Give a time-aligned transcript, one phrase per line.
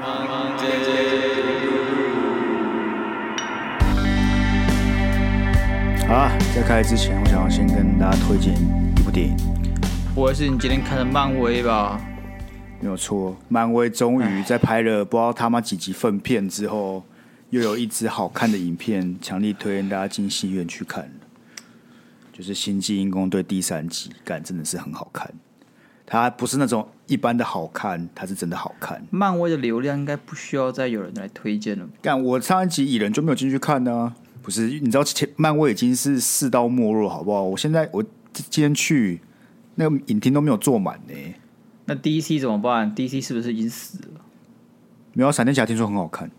[0.00, 0.06] 好
[6.14, 9.36] 啊，在开之前，我想要先跟大家推荐一部电影。
[10.14, 12.00] 不会是你今天看的漫威吧？
[12.80, 17.02] 没有错，漫威终于在拍了不知道他妈几集粪片之后，
[17.50, 21.10] 又有一支好看的影片，强力推荐大家进戏院去看。
[22.32, 25.28] 就是《星际英工队》第三集，感真的是很好看。
[26.10, 29.06] 它不是那种一般的好看，它是真的好看。
[29.10, 31.86] 漫威的流量应该不需要再有人来推荐了。
[32.00, 34.16] 干，我上一集蚁人就没有进去看呢、啊。
[34.40, 37.42] 不是，你知道前漫威已经是世道末日，好不好？
[37.42, 39.20] 我现在我今天去
[39.74, 41.14] 那个影厅都没有坐满呢。
[41.84, 44.20] 那 DC 怎么办？DC 是不是已经死了？
[45.12, 46.30] 没有，闪电侠听说很好看。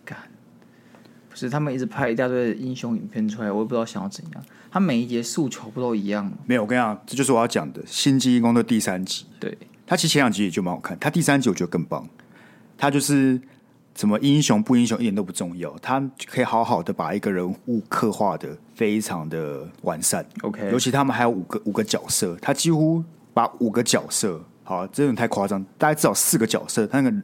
[1.40, 4.44] 是他们一直拍一大堆英雄影片出来，我也不知道想要怎样。
[4.72, 6.34] 他每一节诉求不都一样吗？
[6.46, 9.26] 没有，我跟你讲，这就是我要讲的《星际异攻队》第三集。
[9.40, 9.58] 对，
[9.88, 12.08] 他其实前两集也就蛮好看，他第三集我觉得更棒。
[12.78, 13.40] 他就是
[13.94, 20.26] 怎么英雄不英雄一点都不重要，他可以好好的把一个人物刻画的非常的完善。
[20.42, 23.04] OK，尤其他们还有五个五个角色，他几乎
[23.34, 27.18] 把五个角色，好，真的太夸张，大概至少四个角色，他那个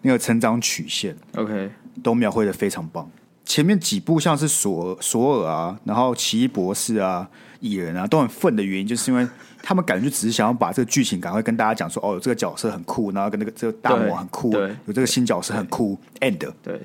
[0.00, 1.70] 那个成长曲线，OK，
[2.02, 3.08] 都描绘的非常棒。
[3.52, 7.28] 前面几部像是索索尔啊，然后奇异博士啊、
[7.60, 9.28] 蚁人啊，都很愤的原因，就是因为
[9.62, 14.54] 他们感觉就只是想要把这个剧情赶快跟大家讲说，哦，这个角色很酷，然后跟那个这个大魔很酷，
[14.86, 16.50] 有这个新角色很酷，end。
[16.62, 16.80] 对，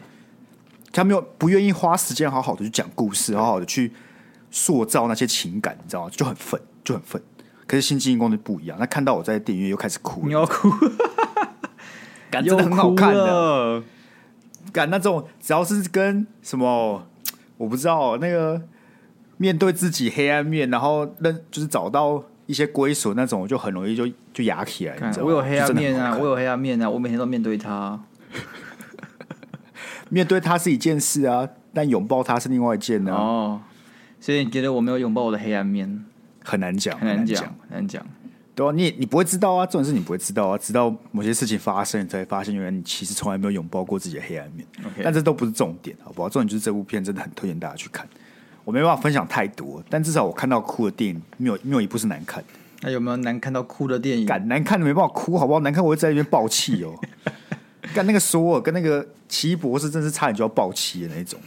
[0.92, 3.94] 他们又不愿意花时间好好的去讲故事，好好的去
[4.52, 6.12] 塑造那些情感，你知道吗？
[6.14, 7.22] 就很愤，就很愤。
[7.66, 10.70] 可是星际异攻队不一样，他看到我在电影院又开始哭，你要哭，
[12.30, 13.82] 感觉很好看的。
[14.72, 17.08] 干那种，只要是跟什么，
[17.58, 18.62] 我不知道那个
[19.38, 24.96] 面对自己黑暗面，然后认就是找到一些归属那种，就很容易就就压起来。
[24.96, 28.00] 你知道我有黑暗面啊，我有黑暗面啊，我每天都面对他。
[30.10, 33.22] 面对他是一件事啊，但拥抱他是另外一件呢、啊。
[33.22, 33.62] 哦，
[34.20, 36.06] 所以你觉得我没有拥抱我的黑暗面？
[36.44, 38.06] 很难讲，很难讲，很难讲。
[38.58, 44.68] 对啊，你你不会知道啊，这种事你不会知道啊，直到某些事情发生，你才会发现原来你其实从来没有拥抱过自己的黑暗面。
[45.04, 46.28] 但这都不是重点，好不好？
[46.28, 48.08] 重点就是这部片真的很推荐大家去看。
[48.66, 52.50] 我没办法分享太多，但至少我看到哭的电影没有没有一部是难看的。
[52.82, 54.26] 那有没有难看到哭的电影？
[54.26, 55.60] 敢难看的没办法哭，好不好？
[55.60, 56.96] 难看我会在那边爆气哦。
[57.94, 61.40] 干那个索尔跟那个奇异博士，真是差点就要爆气的那种。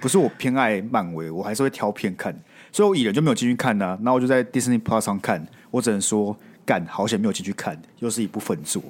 [0.00, 2.36] 不是我偏爱漫威，我还是会挑片看。
[2.74, 5.46] 所以我蚁人就没有进去看呢、啊，然后我就在 Disney Plus 上看。
[5.70, 6.36] 我只能说，
[6.66, 8.82] 干好险没有进去看，又是一部分作。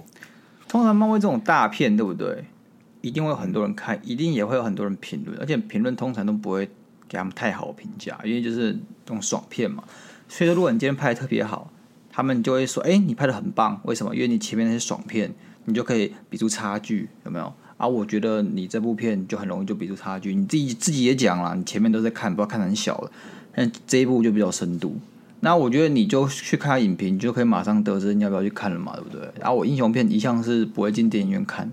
[0.66, 2.44] 通常漫威这种大片，对不对？
[3.02, 6.64] 一定会有很多人看，一定也会有很多人评论，而且评论通常都不会
[7.06, 8.78] 给他们太好的评价，因为就是这
[9.12, 9.84] 种爽片嘛。
[10.30, 11.70] 所以说，如果你今天拍的特别好，
[12.10, 14.14] 他们就会说：“哎，你拍的很棒。”为什么？
[14.14, 15.30] 因为你前面那些爽片，
[15.66, 17.52] 你就可以比出差距，有没有？
[17.76, 20.34] 啊，我觉得你这部片就很容易就比出差距。
[20.34, 23.10] 你自己自己也讲了，你前面都在看，不要看得很小了。
[23.54, 24.96] 但这一部就比较深度，
[25.40, 29.20] 那我觉得你就去看影评，你就可以马上得知你要不要去看了嘛，对不对？
[29.38, 31.70] 然后我英雄片一向是不会进电影院看，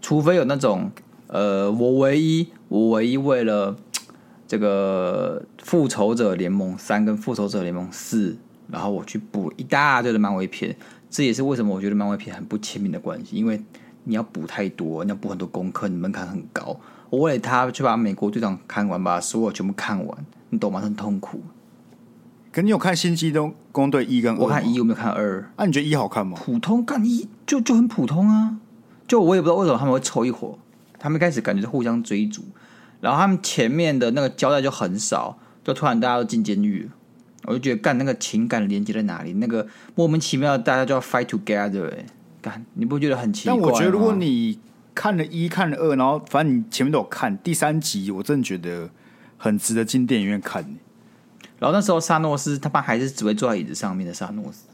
[0.00, 0.90] 除非有那种
[1.28, 3.76] 呃，我唯一我唯一为了
[4.48, 8.36] 这个复仇者联盟三跟复仇者联盟四，
[8.70, 10.76] 然后我去补一大堆的漫威片，
[11.10, 13.62] 这也是为什么我觉得漫威片很不亲民的关系，因为
[14.04, 16.78] 你要补太多，你要补很多功课，你门槛很高。
[17.10, 20.26] 我为了他去把美国队长看完，把所有全部看完。
[20.50, 20.80] 你懂吗？
[20.80, 21.40] 很痛苦。
[22.52, 24.38] 可你有看《新机动攻队一》跟二？
[24.38, 25.50] 我看一，我没有看二。
[25.58, 26.38] 那、啊、你觉得一好看吗？
[26.42, 28.56] 普通，看一就就很普通啊。
[29.06, 30.58] 就我也不知道为什么他们会凑一伙。
[30.98, 32.42] 他们一开始感觉是互相追逐，
[33.02, 36.88] 然后他们前面的那个交代就很少，就突然大家都进监狱。
[37.44, 39.34] 我就觉得干那个情感连接在哪里？
[39.34, 42.06] 那个莫名其妙大家就要 fight together，哎，
[42.40, 43.54] 干你不觉得很奇怪？
[43.54, 44.58] 但我觉得如果你
[44.94, 48.88] 看了一，看了二，然后反正你前面都有看，第三集我真的觉得。
[49.36, 50.62] 很值得进电影院看。
[51.58, 54.66] 然后那时候沙诺斯他爸还是只会坐在椅子上面的沙诺斯，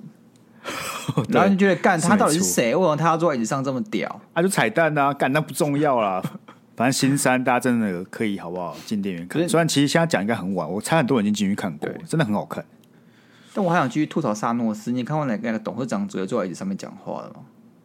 [1.31, 2.75] 然后你觉得干他到底是谁？
[2.75, 4.21] 为什么他要坐在椅子上这么屌？
[4.33, 6.21] 啊，就彩蛋啊，干那不重要啦。
[6.75, 8.77] 反正新三大家真的可以好不好？
[8.87, 9.49] 进电影院看。
[9.49, 12.65] 虽然其实现在讲应该很晚，我猜很多人已经进去看过，真的很好看。
[13.55, 14.91] 但我还想继续吐槽沙诺斯。
[14.91, 17.37] 你看过哪个董事长只会坐在椅子上面讲话的吗？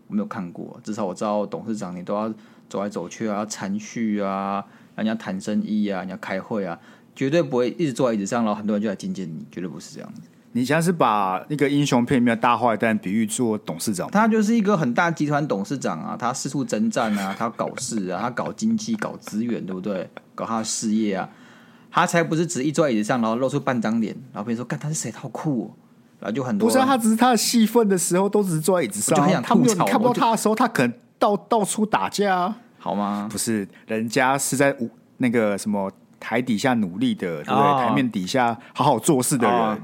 [0.07, 2.33] 我没有看过，至少我知道董事长你都要
[2.69, 4.65] 走来走去啊，要参叙啊。
[4.97, 6.77] 人家谈生意啊，人家开会啊，
[7.15, 10.21] 绝对不会一直坐在椅子上，然后很多人就来觐见你，绝对不是这样子。
[10.53, 14.09] 你现在是把那个英雄片里面的大坏蛋比喻做董事长？
[14.09, 20.09] 他就是一个很大集团董事长啊，他四处征战啊，他搞事啊，他搞经济、搞资源，对不对？
[20.33, 21.29] 搞他的事业啊，
[21.91, 25.11] 他才不是只一坐在椅子上，然后露出半张脸，然后别人说：“干他是谁？
[25.11, 25.71] 好酷哦！”
[26.19, 26.67] 然后就很多。
[26.67, 29.15] 不是、啊、他，只是他的戏份的时候都只是坐在椅子上。
[29.15, 33.27] 就很想吐槽，他没有你看不到他的时候，他可能到到处打架，好吗？
[33.31, 34.75] 不是，人家是在
[35.17, 37.53] 那个什么台底下努力的，对不对？
[37.53, 39.77] 哦、台面底下好好做事的人，哦、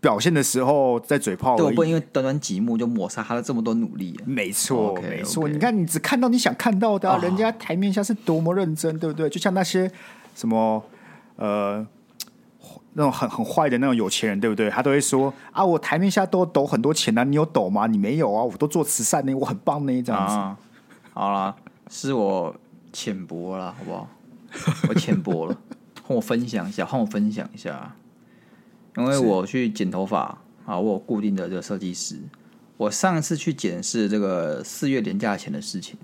[0.00, 1.58] 表现的时候在嘴炮而已。
[1.58, 4.18] 对，我不能因为短短几幕就抹杀他的这么多努力。
[4.24, 5.48] 没错，没错。
[5.48, 9.28] 你看，你只看到你想看到的、啊，哦、人家台面下是多么认真，对不对？
[9.28, 9.90] 就像那些
[10.34, 10.82] 什么
[11.36, 11.86] 呃。
[12.96, 14.70] 那种很很坏的那种有钱人，对不对？
[14.70, 17.88] 他都会说啊，我台面下都抖很多钱啊，你有抖吗？
[17.88, 20.34] 你没有啊，我都做慈善呢，我很棒呢，这样子。
[20.36, 20.56] 啊、
[21.12, 21.56] 好了，
[21.96, 22.52] 是我
[22.92, 24.08] 浅薄了，好不好？
[24.88, 25.56] 我浅薄了，
[26.02, 27.94] 和我分享一下，和我分享一下。
[28.96, 30.36] 因为我去剪头发
[30.66, 32.18] 啊，我有固定的这个设计师。
[32.76, 35.96] 我上次去剪是这个四月年假前的事情，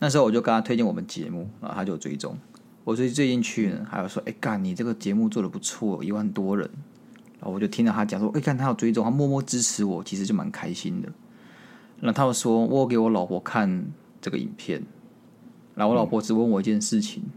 [0.00, 2.36] 那时候我就跟他推荐我们节目，然后他就追踪。
[2.82, 6.68] 我最最近去呢，还有说，哎、欸，干你这个节目做的不错，一万多人。
[7.38, 11.08] 然后我就听到他讲说，哎、欸，干他有追踪，他默默支持我，其实就蛮开心的。
[12.00, 13.86] 然后他又说，我给我老婆看
[14.20, 14.82] 这个影片，
[15.74, 17.30] 然后我老婆只问我一件事情：嗯、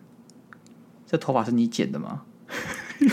[1.06, 2.24] 这头发是你剪的吗？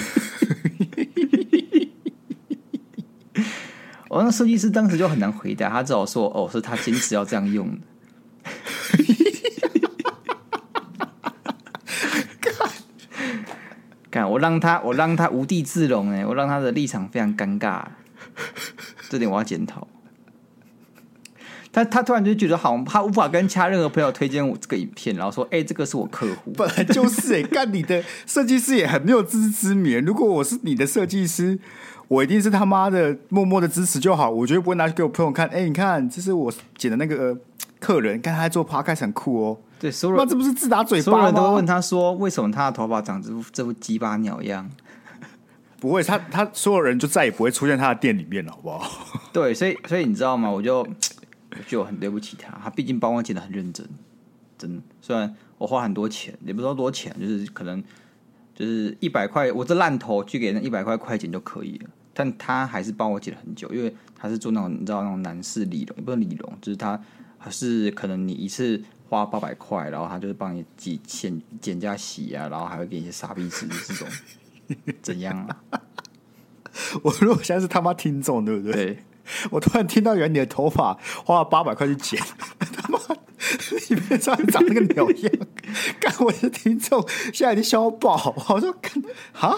[4.09, 7.79] 我那设计师当时就很难回答，他只好说，哦，是他坚持要这样用的。
[14.29, 17.85] 我让他，我让他无地自容哎，我让他的立场非常尴尬，
[19.09, 19.89] 这点我要检讨。
[21.73, 30.05] 他他突然就觉得好，他无法跟其他任何朋友推荐我这个影片，然后说：“哎、欸，这个是我客户。”本来就是哎，干你的设计师也很没有自知之明。
[30.05, 31.59] 如果我是你的设计师，
[32.09, 35.47] 我一定是他妈的默默的支持就好，我绝对不会拿去给我朋友看。
[35.49, 37.37] 哎、欸，你看，这是我剪的那个
[37.79, 39.59] 客人，看他在做 podcast 很酷哦。
[39.79, 41.13] 对，所有人那这不是自打嘴巴吗？
[41.13, 44.69] 所有人都问他说：“为什么他的头发长这副这副鸡巴鸟样？”
[45.81, 48.91] 不会，他他所有人就再也不会出现他的店里面了，好不好？
[49.33, 50.51] 对，所以所以你知道吗？
[50.51, 50.87] 我就
[51.51, 53.87] 我就很对不起他，他毕竟帮我剪的很认真，
[54.59, 54.83] 真的。
[55.01, 57.83] 虽然我花很多钱，也不知道多少钱，就是可能
[58.55, 61.91] 就是一百块，我这烂头去给那一百块快钱就可以了。
[62.13, 67.01] 但他还是帮我剪了很久，因为他是做那种你知道那种男士理容，也不是理容，就是他
[67.39, 68.83] 还是可能你一次。
[69.11, 74.09] 花八百块，然后他就是帮你剪剪剪加洗啊，然后还会给你一些傻逼词这种，
[75.03, 75.83] 怎样啊？
[77.03, 78.73] 我如果现在是他妈听众，对不对？
[78.73, 79.03] 对，
[79.51, 82.21] 我突然听到原来你的头发花了八百块去剪，
[82.59, 82.99] 他妈
[83.89, 85.33] 你别这样长那个鸟样，
[86.01, 89.03] 干我的听众现在已经笑爆，我说看
[89.33, 89.57] 啊，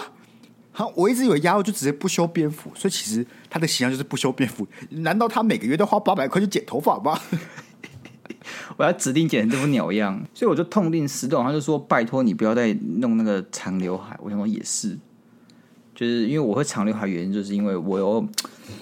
[0.71, 4.67] 好，我一直以为鸭肉就直接不修边幅，所以其实他的形象就是不修边幅。
[4.89, 7.19] 难道他每个月都花八百块去剪头发吗？
[8.77, 14.97] 我要指定剪成这副鸟样，所以我就痛定思痛，他就说：“拜托你不要再弄那个长刘海。”我想说也是，
[16.03, 18.27] 就是因为我会长刘海，原因就是因为我有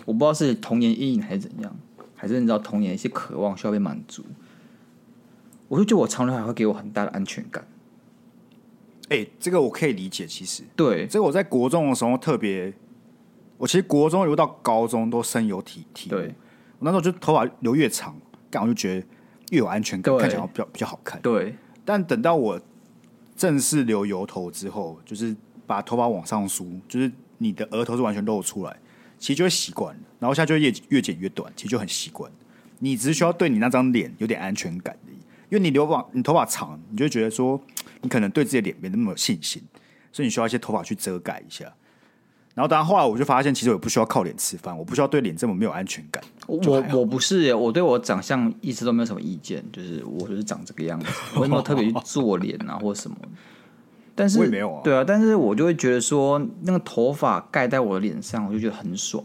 [0.05, 1.75] 我不知道是童年阴影还是怎样，
[2.15, 4.23] 还是你知道童年一些渴望需要被满足。
[5.67, 7.65] 我就觉得我长刘海会给我很大的安全感。
[9.09, 10.25] 哎、欸，这个我可以理解。
[10.25, 12.73] 其实对，这个我在国中的时候特别，
[13.57, 16.09] 我其实国中留到高中都深有体体。
[16.09, 16.33] 对，
[16.79, 18.15] 我那时候就头发留越长，
[18.49, 19.07] 干我就觉得。
[19.51, 21.21] 越有安全感，看起来比较比较好看。
[21.21, 21.53] 对，
[21.83, 22.57] 但等到我
[23.35, 25.35] 正式留油头之后，就是
[25.71, 28.77] 把头发往上梳，就是你的额头是完全露出来，
[29.17, 30.01] 其实就会习惯了。
[30.19, 32.29] 然后现在就越越剪越短，其实就很习惯。
[32.79, 35.13] 你只是需要对你那张脸有点安全感的，
[35.47, 37.57] 因为你留发，你头发长，你就会觉得说
[38.01, 39.63] 你可能对自己的脸没那么有信心，
[40.11, 41.63] 所以你需要一些头发去遮盖一下。
[42.53, 46.21] 然后，当然后来我就发现，其实我不需要靠脸吃饭，我不需要对脸这么没有安全感。
[46.47, 46.59] 我
[46.91, 53.17] 我不是耶，我对我长相一直都没有什么意见，就是我就是长这个样子，我也没有特别去做脸啊或什么。
[54.15, 59.23] 但是我也没有啊，对啊，但是我就会觉得说，那个头发盖在我的脸上，我就觉得很爽，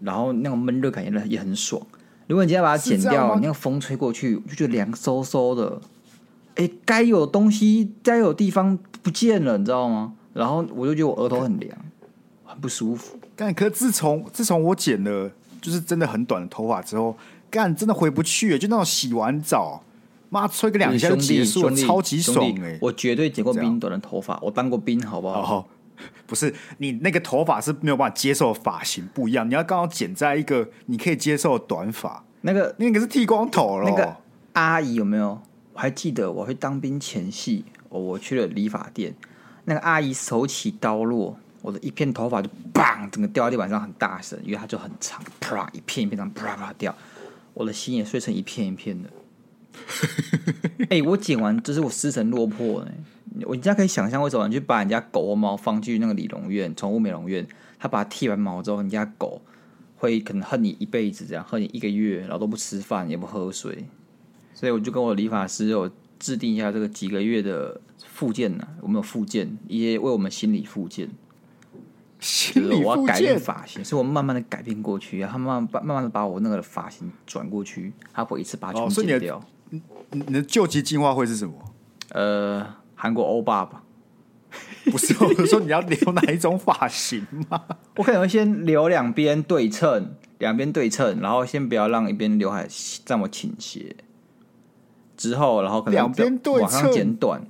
[0.00, 1.80] 然后那种闷热感也也很爽。
[2.26, 5.80] 如果你今天把它剪掉，你那个风吹过去，就觉得凉飕飕的。
[6.56, 10.12] 哎，该有东西，该有地方不见了，你知道吗？
[10.32, 11.76] 然后我就觉得我额头很凉。
[12.44, 13.54] 很不舒服，但！
[13.54, 17.16] 可自从自从我剪了就是真的很短的头发之后，
[17.48, 19.82] 干真的回不去，就那种洗完澡，
[20.32, 22.78] 妈吹个两下就结束了，超级爽哎！
[22.80, 25.56] 我绝对剪过比你短的头发，我当过兵，好不好？
[25.56, 25.66] 哦，
[26.26, 33.90] 不是，你那个头发是没有办法接受的发型不一样，你要刚好剪在一个你可以接受的短发，那个那个是剃光头了。
[33.90, 34.16] 那个
[34.54, 35.38] 阿姨有没有？
[35.74, 39.14] 我还记得我去当兵前夕，我我去了理发店，
[39.66, 41.36] 那个阿姨手起刀落。
[41.60, 46.92] 我的一片头发就砰，整个掉在地板上，很大声，因为它就很长，啪，一片一片这样啪啪掉，
[47.54, 49.08] 我的心也碎成一片一片的。
[50.90, 52.92] 哎、欸，我剪完就是我失神落魄哎，
[53.44, 57.46] 我人家可以想象为什么你去把人家狗或猫放进那个理容院、宠物美容院，
[57.78, 59.40] 他把它剃完毛之后，人家狗
[59.96, 63.86] 会可能恨你一辈子，这样恨你一个月，然后都不吃饭也不喝水。
[64.54, 71.08] 所以我就跟我理发师有制定一下这个几个月的复健呢，我们有复健，也为我们心理复健。
[72.20, 79.42] 心理我要改变，发型，所以我慢慢的改变过去，然后慢慢慢慢的把我那个发型转过去，他不会一次把它全剪掉。
[80.10, 81.54] 你的救急进化会是什么？
[82.10, 83.82] 呃，韩国欧巴吧，
[84.84, 87.64] 不是，我是说你要留哪一种发型吗？
[87.96, 92.68] 我可能会先留两边对称，两边对称，然后先不要让一边刘海
[93.04, 93.96] 这么倾斜，
[95.16, 97.40] 之后然后可能两边对称往上剪短。
[97.40, 97.48] 嗯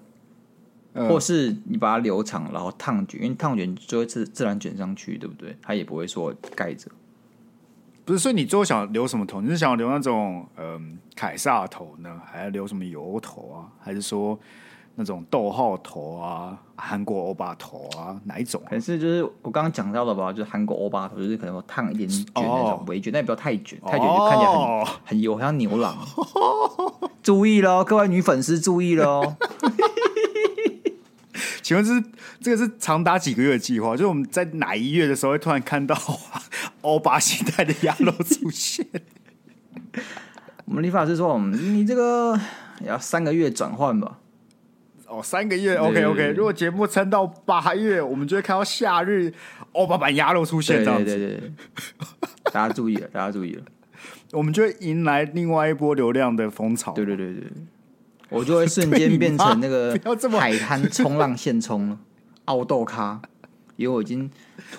[1.08, 5.56] 或是你把它留长，然后烫卷，因为烫卷就会自自然卷上去，对不对？
[5.62, 6.90] 它也不会说盖着。
[8.04, 9.40] 不是，所以你最后想留什么头？
[9.40, 13.68] 你是想留那种嗯凯撒头呢，还是留什么油头啊？
[13.80, 14.38] 还是说
[14.94, 18.20] 那种逗号头啊、韩国欧巴头啊？
[18.24, 25.96] 哪一种啊、可是就是我刚刚讲到的吧，就是韩国欧巴头，就是可能会烫一点卷那种微卷，但也不要太卷，太卷就看起来很、哦很油，像牛郎。
[27.22, 29.36] 注意喽，各位女粉丝注意喽！
[31.62, 32.04] 请问这是
[32.40, 33.92] 这个是长达几个月的计划？
[33.92, 35.96] 就是我们在哪一月的时候会突然看到
[36.82, 38.86] 欧巴形态的鸭肉出现？
[40.66, 42.38] 我们理发师说，嗯你这个
[42.84, 44.18] 要三个月转换吧。
[45.06, 46.28] 哦，三个月，OK OK。
[46.30, 49.30] 如果节目撑到八月，我们就会看到夏日
[49.72, 51.52] 欧巴版鸭肉出现，对对对对，对
[52.50, 53.62] 大家注意了，大家注意了。
[54.32, 56.92] 我们就会迎来另外一波流量的风潮。
[56.92, 57.44] 对对对对，
[58.32, 59.98] 我就会瞬间变成 那个
[60.38, 61.98] 海滩冲浪现充了，
[62.46, 63.20] 奥豆咖，
[63.76, 64.30] 因为我已经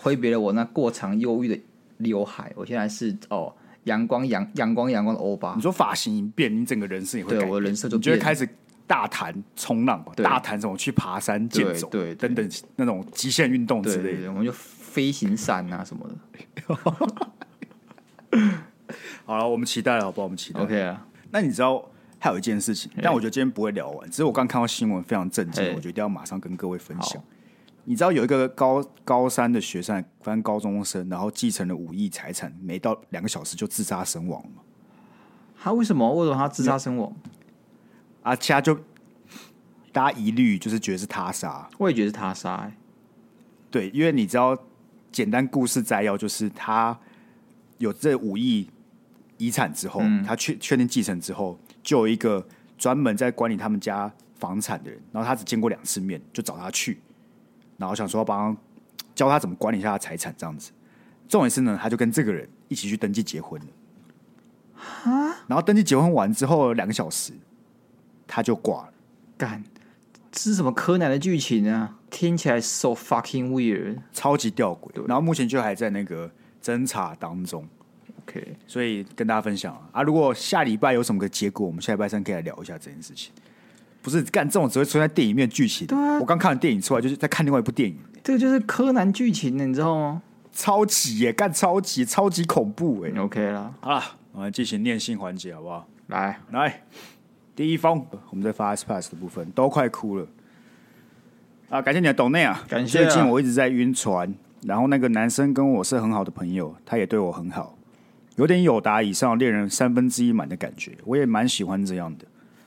[0.02, 1.60] 挥别了我那过长忧郁的
[1.98, 3.54] 刘海，我现在是哦
[3.86, 5.54] 阳光阳阳光阳光的欧巴。
[5.56, 8.48] 你，说发型一变，你整个人设也会对我的人设就变你就会开始
[8.88, 14.30] 大谈冲浪吧，大谈什么去爬山、健走，对对等等那种极限运动之类的。
[14.30, 16.76] 我们就飞行伞啊什么的。
[19.26, 20.26] 好了，我们期待了，好不好？
[20.26, 20.60] 我们期待。
[20.60, 21.84] ，OK 啊，那你知道
[22.24, 27.22] 还有一件事情，但我觉得今天不会聊完，只是我刚看到新闻非常震惊，我觉得一定要马上跟各位分享。
[27.84, 34.64] 你知道有一个高高三的学生，反正高中生，然后继承了五亿财产，没到两个小时就自杀身亡了？
[35.62, 37.14] 他为什么为什么他自杀身亡？
[38.22, 38.74] 啊，其他就
[39.92, 42.74] 大家疑虑就是觉得是他杀，我也觉得是他杀、欸，
[43.70, 44.58] 对，因为你知道，
[45.12, 46.98] 简单故事摘要就是他
[47.80, 48.70] 有这五亿
[49.36, 52.44] 遗产之后，嗯他确确定继承之后，就有一个
[52.78, 57.00] 专门在管理他们家房产的人，然后他只见过两次面，就找他去，
[57.78, 58.62] 然后想说帮他
[59.14, 60.72] 教他怎么管理一下他财产这样子。
[61.28, 63.68] 重点是呢，他就跟这个人一起去登记结婚了。
[65.48, 67.34] 然后登记结婚完之后两个小时，
[68.28, 68.94] 他就挂了。
[69.38, 69.64] 干，
[70.32, 71.98] 这是什么柯南的剧情啊？
[72.10, 74.00] 听起来 so fucking weird。
[74.12, 77.68] 超级吊诡，然后目前就还在那个侦查当中，
[78.26, 80.04] OK，所以跟大家分享啊啊！
[80.04, 83.32] 如果下礼拜有什么个结果，我们下礼拜三可以来聊一下这件事情。
[84.02, 94.04] 不是干这种只会出现在电影面剧情，对啊我刚看完电影出来，就是在看另外一部电影，这个就是柯南剧情呢，你知道吗超级耶，干超级超级恐怖哎！？OK 啦，好了，
[94.34, 95.88] 我们进行念信环节好不好？
[96.08, 96.84] 来，来，
[97.56, 100.28] 第一封，我们在发 S Pass 的部分都快哭了
[101.70, 101.82] 啊！
[101.82, 104.32] 感谢你的抖内啊，感谢啊最近我一直在晕船，
[104.64, 107.73] 然后那个男生跟我是很好的朋友，他也对我很好，
[108.36, 112.26] 有点友达以上恋人三分之一满的感觉，我也蛮喜欢这样的，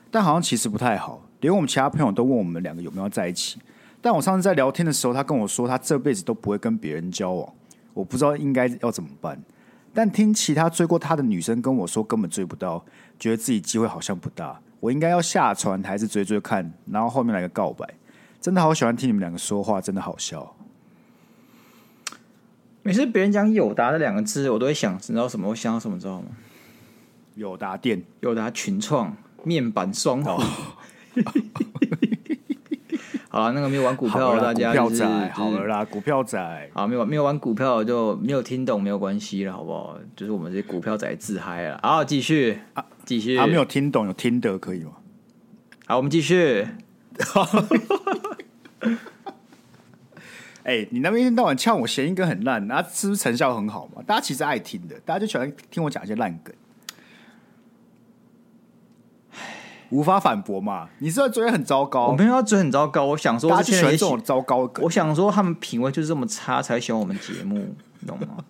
[0.09, 3.59] 但好像其实不太好，连我们其他朋友都问我们两个有没有在一起，
[4.01, 7.53] 但我上次在聊天的时候，他跟我说他这辈子都不会跟别人交往，
[7.93, 9.41] 我不知道应该要怎么办。
[9.93, 12.85] 但听其他追过他的女生跟我说，根本追不到，
[13.19, 14.59] 觉得自己机会好像不大。
[14.79, 16.71] 我应该要下船还是追追看？
[16.91, 17.87] 然后后面来个告白，
[18.39, 20.55] 真的好喜欢听你们两个说话，真的好笑。
[22.87, 25.49] 每次别人讲友达这两个字，我都会想，你知道什么？
[25.49, 26.27] 我想到什么，知道吗？
[27.35, 29.13] 友达店友达群创
[29.43, 30.31] 面板双虎。
[33.27, 39.99] 好了，那个没有玩股票的大家就是股票仔，好了啦，股票仔，好，没有没有玩股票就没有听懂，没有关系了，好不好？
[40.15, 41.77] 就是我们这些股票仔自嗨了。
[41.83, 43.35] 好，继续啊，继续。
[43.35, 44.91] 他没有听懂，有听得可以吗？
[45.87, 46.65] 好，我们继续。
[50.67, 54.03] 哎、你那边一天到晚呛我谐音梗很烂，那是不是成效很好嘛？
[54.05, 56.53] 大家其实爱听的，大家就喜欢听我讲一些烂梗，
[59.91, 60.89] 无法反驳嘛。
[60.99, 62.07] 你是不是觉得很糟糕？
[62.07, 64.89] 我没有要追很糟糕，我想说大家就喜欢这种糟糕的梗我。
[64.89, 68.43] 想说他们品味就是这么差，才喜欢我们节目，你懂吗？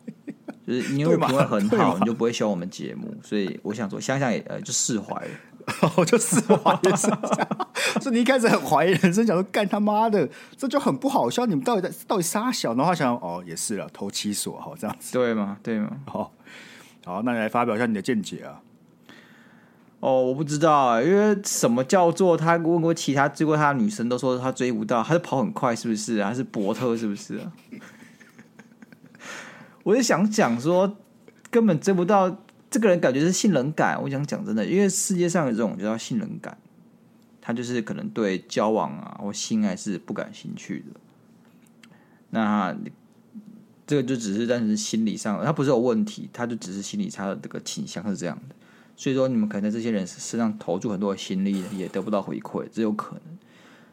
[0.65, 3.13] 就是你如品味很好，你就不会喜欢我们节目。
[3.23, 5.31] 所以我想说，想想也呃就释怀了。
[5.97, 7.67] 我就释怀了，是这样
[8.01, 11.45] 所以你一开始很怀疑人生，想说干他妈的，这就很不好笑。
[11.45, 12.73] 你们到底在到底杀小？
[12.73, 15.13] 然后他想哦，也是了，投其所好这样子。
[15.13, 15.57] 对吗？
[15.61, 15.91] 对吗？
[16.05, 16.31] 好，
[17.05, 18.61] 好，那你来发表一下你的见解啊。
[19.99, 26.23] 哦，我不知道，因为什么叫做他问过其他追过他的女生都说他追不到，他是跑很快是不是？
[26.23, 27.51] 还是伯特是不是啊？
[29.83, 30.97] 我就想讲说，
[31.49, 32.29] 根本追不到
[32.69, 34.01] 这个人，感觉是性冷感。
[34.01, 36.57] 我想讲真的，因为世界上有这种叫性冷感，
[37.41, 40.99] 他就是可能对交往啊或性爱是不感兴趣的。
[42.29, 42.75] 那
[43.85, 48.55] 这个就只是单纯心理上，他不是有问题，他就只是心理差的这个倾向是这样的。
[48.97, 53.37] 所以说，你们可能在这些人身上投注很多的心力，也得不到回馈，这有可能。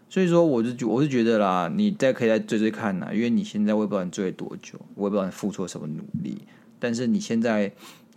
[0.09, 6.43] 所以说，我就觉我是觉得啦，你再可以再追追看呐，因为你现在我也不知道你追了多久，我也不知道你付出了什么努力，
[6.81, 7.73] 但是你现在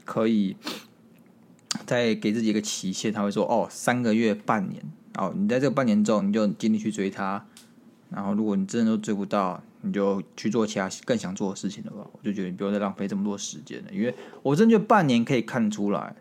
[0.07, 0.55] 可以
[1.85, 4.81] 再给自己一个期限，他会说哦，三个月、半年，
[5.17, 7.45] 哦，你在这半年中，你就尽力去追他。
[8.09, 12.07] 然后，如果你真的都追不到，你就去做其他更想做的事情了吧。
[12.13, 16.15] 我就觉得你不用再浪费这么多时间了，因为我真觉得半年可以看出来。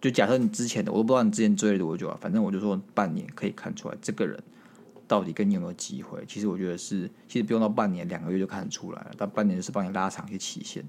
[0.00, 2.18] 就假设你之前的，我都不知道你之前追了多久啊。
[2.20, 4.36] 反正我就说半年可以看出来这个人
[5.06, 6.24] 到底跟你有没有机会。
[6.26, 9.12] 其实我觉得是，其实不用到半年，两个月就看得出来了。
[9.16, 10.84] 但半年就是帮你拉长一些期限。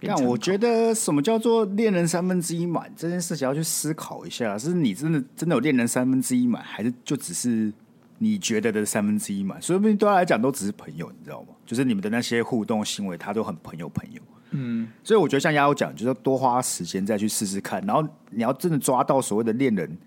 [0.00, 7.72] 但我觉得什么叫做恋人三分之一满这件事情要去思考一下，是你真的真的有恋人三分之一满，还是就只是？
[8.18, 11.48] 你觉得的三分之一满，说不定对他来讲都只是朋友，你知道吗？
[11.66, 14.22] 就是你们的那些互动行为，他都很朋友朋友。
[14.52, 19.98] 嗯，所以我觉得像丫头讲，就是多花时间再去试试看，然后你要真的抓到所谓的恋人，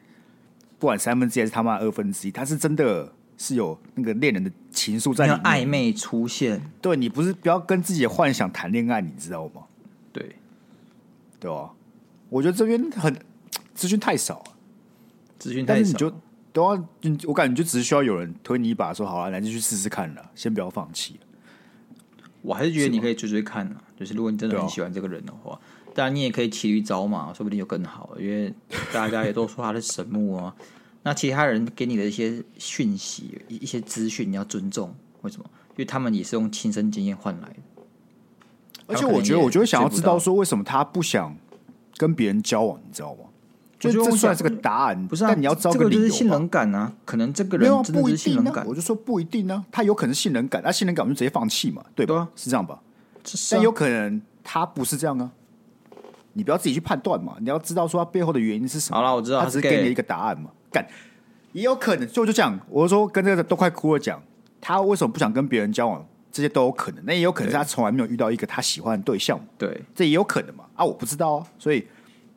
[0.80, 6.60] 不管三分之一还是他妈二分之一，他是真的是有那个恋人的情愫在里面，暧昧出现。
[6.82, 9.62] 对，你不是不要跟自己的幻想谈恋爱，你知道吗？
[11.40, 11.72] 对，对吧？
[12.30, 13.16] 我觉得这边很
[13.74, 14.44] 资讯太少，
[15.38, 16.14] 资讯太少，就。
[16.52, 16.84] 都要，
[17.28, 21.20] 我感觉就只是需要有人推你一把，说好啊，来就去试试看了，先不要放弃。
[22.42, 25.62] 我还是觉得你可以追追看啊，就是如果你真的很喜欢这个人的话，
[25.94, 28.22] 当然你也可以骑驴找马，说不定就更好了。
[28.22, 28.52] 因为
[28.92, 30.56] 大家也都说他是神木啊，
[31.04, 34.96] 那其他人给你的一些讯息、一一些资讯，你要尊重。
[35.22, 35.48] 为什么？
[35.74, 37.56] 因为他们也是用亲身经验换来的。
[38.90, 41.36] 而且我觉得，我就会想要知道说，为什么他不想
[41.96, 43.22] 跟别人交往，你知道吗？
[43.80, 45.28] 就这算是个答案，不是、啊？
[45.30, 45.90] 但你要找个理由。
[45.90, 48.62] 这个就是性冷感啊，可能这个人真的是性冷感。
[48.62, 52.28] 啊、我就说不一定呢、啊，他有可能是性冷感，那性冷感我们就直接放弃嘛，对吧？
[52.36, 52.78] 是这样吧？
[53.52, 55.32] 但有可能他不是这样啊，
[56.34, 58.98] 你不要自己去判断嘛，你要知道说他背后的原因是什么。
[58.98, 60.50] 好了，我知道，他只是给你一个答案嘛。
[60.74, 60.86] 干，
[61.54, 62.60] 也有可能，就就这样。
[62.70, 64.22] 我就说跟这个都快哭了讲，
[64.60, 66.06] 他为什么不想跟别人交往？
[66.32, 67.04] 这些都有可能。
[67.06, 69.40] 那也有可能是他从来没有遇到一个他喜欢的对象。
[69.58, 70.66] 对，这也有可能嘛。
[70.76, 71.86] 啊，我不知道啊，所以。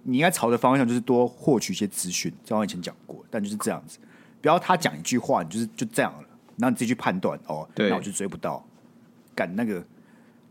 [0.04, 4.00] 你应该朝的方向就是多获取一些资讯，像我以前讲过，但就是这样子，
[4.40, 6.24] 不要他讲一句话，你就是就这样了，
[6.56, 8.66] 然后你自己去判断哦，对，那我就追不到，
[9.32, 9.80] 干那个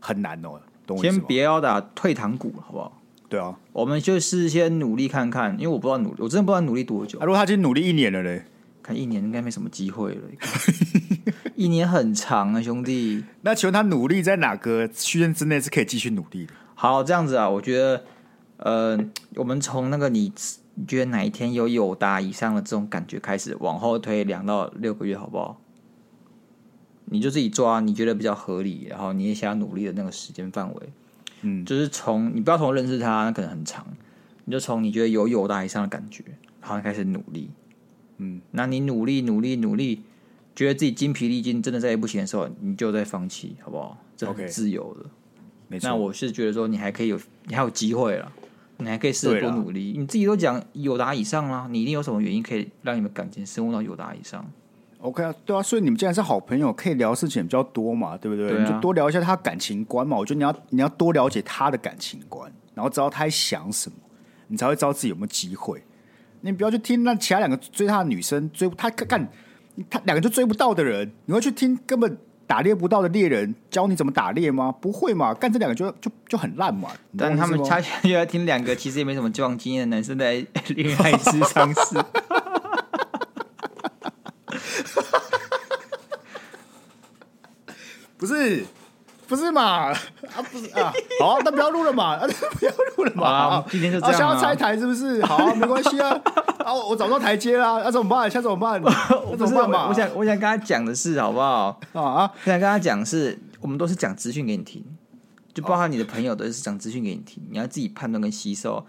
[0.00, 1.18] 很难哦，懂我意思吗？
[1.18, 2.98] 先别要打退堂鼓，好不好？
[3.28, 7.18] 对啊，我们就是先努力看看，因为我不知道努力，我真的不知道努力多久。
[7.18, 8.46] 啊，如果他已经努力一年了嘞，
[8.82, 10.22] 看一年应该没什么机会了，
[11.54, 13.24] 一年很长啊，兄弟。
[13.42, 16.52] 那请问他努力在哪个区间之内是可以继续努力的？
[16.74, 18.04] 好，这样子啊，我觉得。
[18.64, 18.96] 呃，
[19.34, 20.32] 我们从那个你
[20.86, 25.60] 觉得哪一天有友达以上的这种感觉开始，往后推两到六个月，好不好？
[27.06, 30.92] 你就自己抓你觉得比较合理，然后你也想要努力的那个时间范围。
[31.40, 33.84] 嗯，就是从你不要从认识他，那可能很长，
[34.44, 36.22] 你就从你觉得有友达以上的感觉，
[36.60, 37.50] 然后开始努力。
[38.22, 40.02] 嗯，那你努力努力努力，
[40.54, 43.98] 觉得自己精疲力尽，真的再也不行的时候，你就再放弃，好不好？
[44.16, 45.10] 这很自由的。
[45.68, 45.88] 没错。
[45.88, 48.32] 那我是觉得说，你还可以有，你还有机会了。
[48.78, 49.94] 你还可以试着多努力。
[49.96, 54.44] 你自己都讲友达以上啦，你一定有什么原因可以让你们感情升温到友达以上
[54.98, 58.48] ？OK 啊，对啊，所以你们既然是好朋友，可以聊事情比较多嘛，对不对？
[58.48, 60.16] 对啊，你就多聊一下他感情观嘛。
[60.16, 63.96] 我觉得你要你要多了解他的感情观，然后知道他在想什么，
[64.48, 65.80] 你才会知道自己有没有机会。
[66.42, 69.26] 你不要去听那其他两个追他的女生追他干，
[69.88, 72.18] 他两个就追不到的人，你会去听根本。
[72.44, 74.70] 打猎不到的猎人教你怎么打猎吗？
[74.78, 76.90] 不会嘛，干这两个就就就很烂嘛。
[77.16, 80.34] 但他们恰恰又要听两个其实也没什么交往经验的男生在
[80.76, 82.04] 恋爱咨商室。
[88.18, 88.66] 不是。
[89.34, 89.86] 不是嘛？
[89.88, 89.94] 啊，
[90.52, 92.26] 不是啊，好啊，那不要录了嘛，啊，
[92.58, 93.26] 不要录了嘛。
[93.26, 94.18] 啊，今天就这样啊。
[94.18, 95.24] 想要拆台是不是？
[95.24, 96.10] 好啊， 没关系啊。
[96.58, 98.30] 啊，我找不到台阶啦，那怎么办？
[98.30, 98.78] 现在怎么办？
[98.84, 99.88] 那怎么办嘛？
[99.88, 101.80] 我想，我想跟他讲的是，好不好？
[101.94, 104.84] 啊，我想跟他讲是，我们都是讲资讯给你听，
[105.54, 108.84] 就包含你的朋友都是讲资讯给你听，你要自己判断跟吸收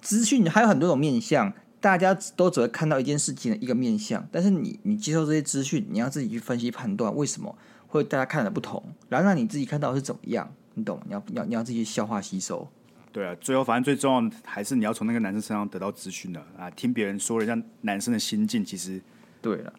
[0.00, 0.50] 资讯。
[0.50, 7.54] 还有很多种面向，大家都只会看到一件事情的一个面向，但是你，你接受这些资讯，你要自己去分析判断为什么。
[7.98, 11.00] 会大家看的不同，然后让你自己看到是怎么样，你懂？
[11.06, 12.68] 你要要你要自己消化吸收。
[13.12, 19.00] 对啊，最后反正最重要的还是你要从那个男生身上得到资讯的啊，听别人说人家男生的心境，其实
[19.40, 19.72] 对了，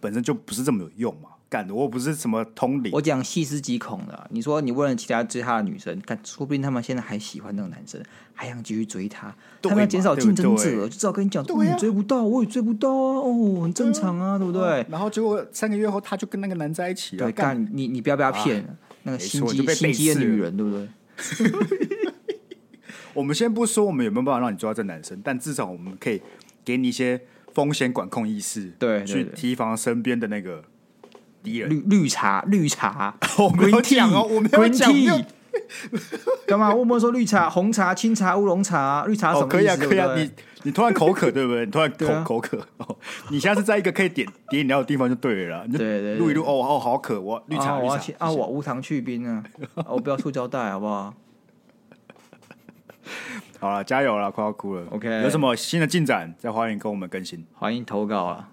[0.00, 1.29] 本身就不是这么有用嘛。
[1.50, 4.28] 干的，我不是什么通灵，我讲细思极恐的。
[4.30, 8.00] 你说你问了其他追他的女生，看说不定他们现在还喜欢那个男生，
[8.32, 14.86] 还想继续追他，他们要减少竞争者，就知道跟你讲，对、啊、你追不到，我也追不到啊，哦，很正常啊，对，不对？
[14.88, 17.26] 然后结果三个月后，他就跟那个男在一起了。
[17.26, 18.68] 对，干你你不要不要骗、啊、
[19.02, 20.88] 那个心机心机的女人，对不对？
[23.12, 26.22] 我们先不说我们有没有办法让你抓到这男生，但至少我们可以
[26.64, 27.20] 给你一些
[27.52, 30.62] 风险管控意识，对，去提防身边的那个。
[31.42, 34.90] 绿绿茶，绿茶， 我没有讲哦，我没有讲。
[36.46, 36.72] 干嘛？
[36.72, 39.48] 我们说绿茶、红茶、清茶、乌龙茶，绿茶什么、哦？
[39.48, 40.14] 可以啊，可以啊。
[40.14, 40.30] 你
[40.62, 41.64] 你突然口渴，对不对？
[41.64, 42.96] 你 突然口、啊、口渴哦。
[43.30, 45.66] 你下次在一个可以点点饮料的地方就对了。
[45.72, 49.42] 对对，录一录哦哦，好渴，我绿茶，啊、绿茶我要啊，我无糖去冰啊，
[49.74, 51.14] 啊，我不要塑胶袋，好不好？
[53.58, 54.84] 好了，加油了，快要哭了。
[54.90, 58.48] OK，有什么新的进展，再欢迎跟我们更新，欢迎投稿啊。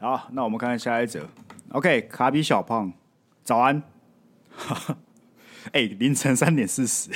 [0.00, 1.20] 好，那我们看下一则。
[1.72, 2.92] OK，卡比小胖，
[3.42, 3.82] 早安。
[5.72, 7.08] 哎、欸，凌晨三点四十，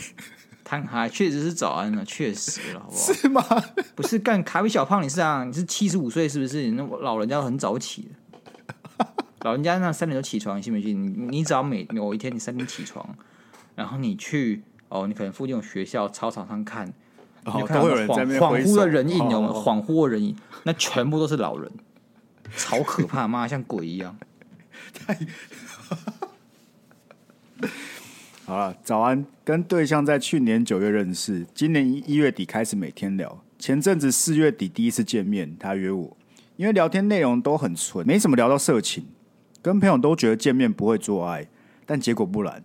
[0.64, 3.12] 他还确实是早安了，确实了，好不好？
[3.12, 3.44] 是吗？
[3.94, 5.44] 不是干卡比小胖，你是啊？
[5.44, 6.62] 你是七十五岁是不是？
[6.62, 8.08] 你那老人家都很早起
[8.98, 9.06] 的，
[9.42, 11.02] 老人家那三点就起床，信不信？
[11.02, 13.06] 你你只要每某一天你三点起床，
[13.74, 16.86] 然后你去哦，你可能附近有学校操场上看，
[17.44, 18.06] 哦、你就看到恍
[18.38, 19.52] 恍惚的人影，有没有？
[19.52, 21.70] 恍惚的人影，那全部都是老人，
[22.56, 24.16] 超可怕，妈像鬼一样。
[24.92, 25.18] 太
[28.44, 29.26] 好了，早安。
[29.44, 33.42] 跟对象在去年九月认识，今年一月底开始每天聊。
[33.58, 36.16] 前阵子四月底第一次见面，他约我，
[36.56, 39.06] 因为聊天内容都很纯，没什么聊到色情。
[39.62, 41.48] 跟朋友都觉得见面不会做爱，
[41.84, 42.62] 但结果不然，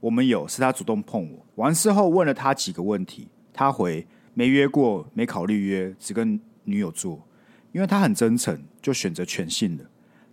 [0.00, 1.46] 我们有，是他主动碰我。
[1.54, 7.26] 完事后问了他几个问题，他回没约过，没考虑约，只跟女友做。
[7.72, 9.84] 因为他很真诚，就选择全信了，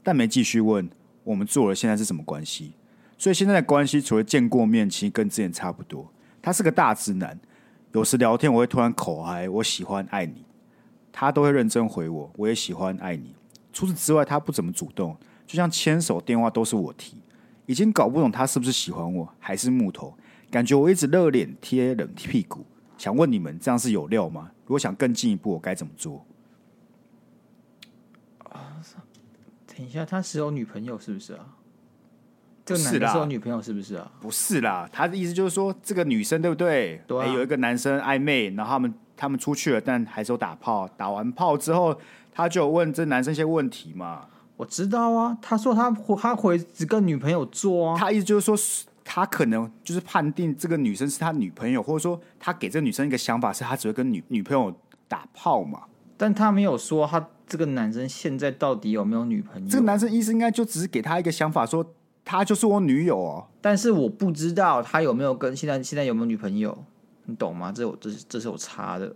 [0.01, 0.89] 但没继续问。
[1.23, 2.73] 我们做了，现在是什么关系？
[3.17, 6.11] 所以现在的关系除了见过面，其实跟之前差不多。
[6.41, 7.39] 他是个大直男，
[7.93, 10.43] 有时聊天我会突然口嗨，我喜欢爱你，
[11.11, 13.33] 他都会认真回我，我也喜欢爱你。
[13.71, 15.15] 除此之外，他不怎么主动，
[15.47, 17.17] 就像牵手、电话都是我提，
[17.65, 20.13] 已经搞不懂他是不是喜欢我，还是木头。
[20.51, 22.65] 感觉我一直热脸贴冷屁股，
[22.97, 24.51] 想问你们这样是有料吗？
[24.65, 26.25] 如果想更进一步，我该怎么做？
[29.75, 31.45] 等一下，他是有女朋友是不是啊？
[32.65, 34.09] 这个男的是有女朋友是不是啊？
[34.21, 37.01] 不是啦，他的意思就是说，这个女生对不对？
[37.07, 40.87] 对、啊欸，有一个男生暧昧，然后他们他们出去了，但还是有打炮。
[40.95, 41.99] 打完炮之后，
[42.31, 44.27] 他就有问这男生一些问题嘛。
[44.55, 47.97] 我知道啊，他说他他回只跟女朋友做啊。
[47.97, 48.55] 他意思就是说，
[49.03, 54.73] 他可能就是判定这个女生是他女朋友，或者说他给这个女生一个想法，是他只会跟女女朋友
[55.07, 55.81] 打炮嘛。
[56.15, 57.27] 但他没有说他。
[57.47, 59.69] 这个男生现在到底有没有女朋友？
[59.69, 61.85] 这个男生意思应该就只是给他一个想法，说
[62.25, 63.45] 他就是我女友哦。
[63.61, 66.77] 但是我不知道他有没有跟现在现在有没有女朋友，
[67.25, 67.71] 你懂吗？
[67.71, 69.15] 这有这是这是有差的。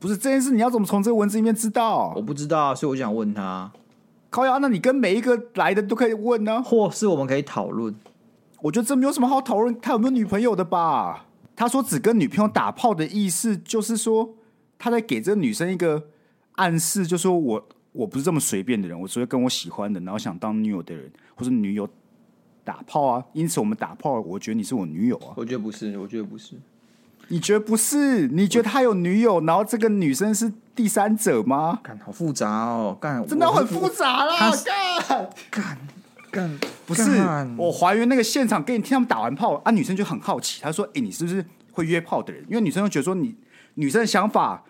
[0.00, 2.12] 不是这件事，你要怎么从这个文字里面知道？
[2.16, 3.70] 我不知道，所以我就想问他。
[4.30, 7.94] 靠呀，那你跟每一个来的都可以问呢，或是我们可以讨论。
[8.62, 11.26] 我觉得这没有什么好讨论，他有没有女朋友的吧？
[11.54, 14.34] 他说只跟女朋友打炮的意思，就是说
[14.78, 16.08] 他在给这个女生一个。
[16.58, 21.88] 暗示就说我我不是这么随便的人，我只会跟我喜欢的，然后想当女友的人或者女友
[22.64, 23.24] 打炮啊。
[23.32, 25.34] 因此我们打炮，我觉得你是我女友啊。
[25.36, 26.56] 我觉得不是，我觉得不是。
[27.28, 28.26] 你觉得不是？
[28.28, 31.78] 你觉得他有女友，然后这个女生是第三者吗？
[31.82, 34.50] 干好复杂哦，干真的很复杂啦，
[35.06, 35.78] 干干
[36.30, 37.02] 干不是
[37.56, 43.34] 我还原那个现场给你听，他们打完炮啊，女生就很好奇，她说：“哎、欸，你是不是会约炮的人？”因为女生就觉得说你
[43.74, 44.64] 女生的想法。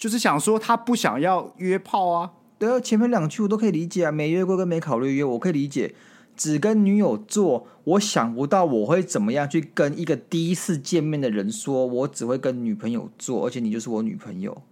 [0.00, 5.94] 就是想说他不想要约炮啊，对啊，前面两句我都可以理解啊，没约过跟没考虑约，我可以理解。
[6.34, 14.62] 只跟女友做，我想不到我会怎么样去跟一个第一次见面的人说，我只会跟女朋友做，而且你就是我女朋友。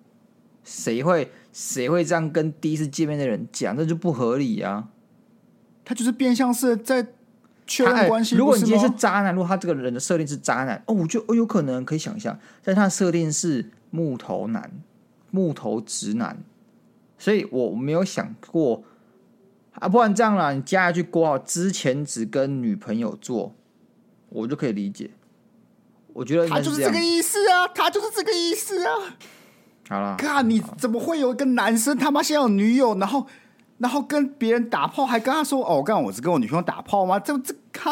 [0.64, 3.76] 谁会谁会这样跟第一次见面的人讲？
[3.76, 4.88] 这就不合理啊！
[5.84, 7.06] 他就是变相是在
[7.66, 8.34] 确认关系。
[8.34, 14.70] 如果你今天是渣男，如果他这个人的设定是渣男，哦，我就哦有可能可以想象，但他的设定是木头男。
[15.30, 16.42] 木头直男，
[17.18, 18.82] 所以我没有想过
[19.72, 23.54] 啊，不然这样啦，你加一句括号之前只跟女朋友做，
[24.28, 25.10] 我就可以理解。
[26.14, 29.16] 我觉得他就是这个意思啊，他就是这个意思啊。
[29.88, 33.26] 好了，看你怎么会有一个男生他妈先有女友，然后
[33.78, 37.18] 然后跟别人打炮，还跟他说哦，刚我是跟我女朋友打炮吗？
[37.20, 37.90] 这这哈，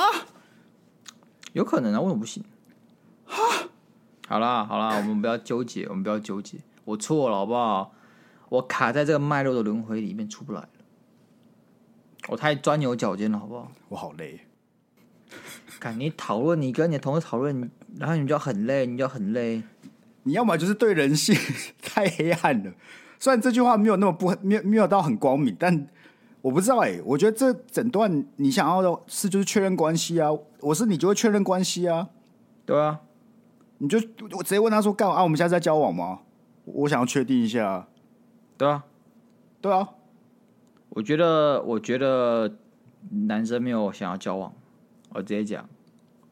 [1.53, 2.45] 有可能啊，为什么不行？
[3.25, 3.69] 哈，
[4.29, 7.93] 好啦好啦，我们不要纠结，我们不要纠结，我错了好不好？
[8.49, 10.69] 我卡在这个脉络的轮回里面出不来了，
[12.29, 13.73] 我太钻牛角尖了，好不好？
[13.89, 14.41] 我好累。
[15.81, 17.69] 看你讨论，你跟你的同事讨论，
[17.99, 19.65] 然后你就很累，你就很累。
[20.23, 21.37] 你要么就是对人性
[21.83, 22.73] 太黑暗了。
[23.19, 25.89] 虽然这句话没有那么不没有没有到很光明，但
[26.41, 27.03] 我不知道哎、欸。
[27.05, 32.09] 我觉得这整段你想要的是就是确认关系啊，我是你就会确认关系啊。
[32.65, 33.01] 对啊，
[33.79, 33.99] 你就
[34.37, 35.23] 我直接问他说干嘛啊？
[35.25, 36.21] 我们现在在交往吗？
[36.67, 37.89] 我想要确定一下。
[38.59, 38.85] 对啊，
[39.61, 39.89] 对啊。
[40.91, 42.57] 我觉得我觉得
[43.11, 44.53] 男生没有想要交往，
[45.11, 45.69] 我直接讲，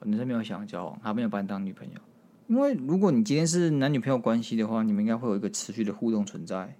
[0.05, 2.01] 男生没有想要交往，他没有把你当女朋友。
[2.47, 6.77] 因为如果你今天是男女朋友关系的话，你们应该会有一个持续的互动存在。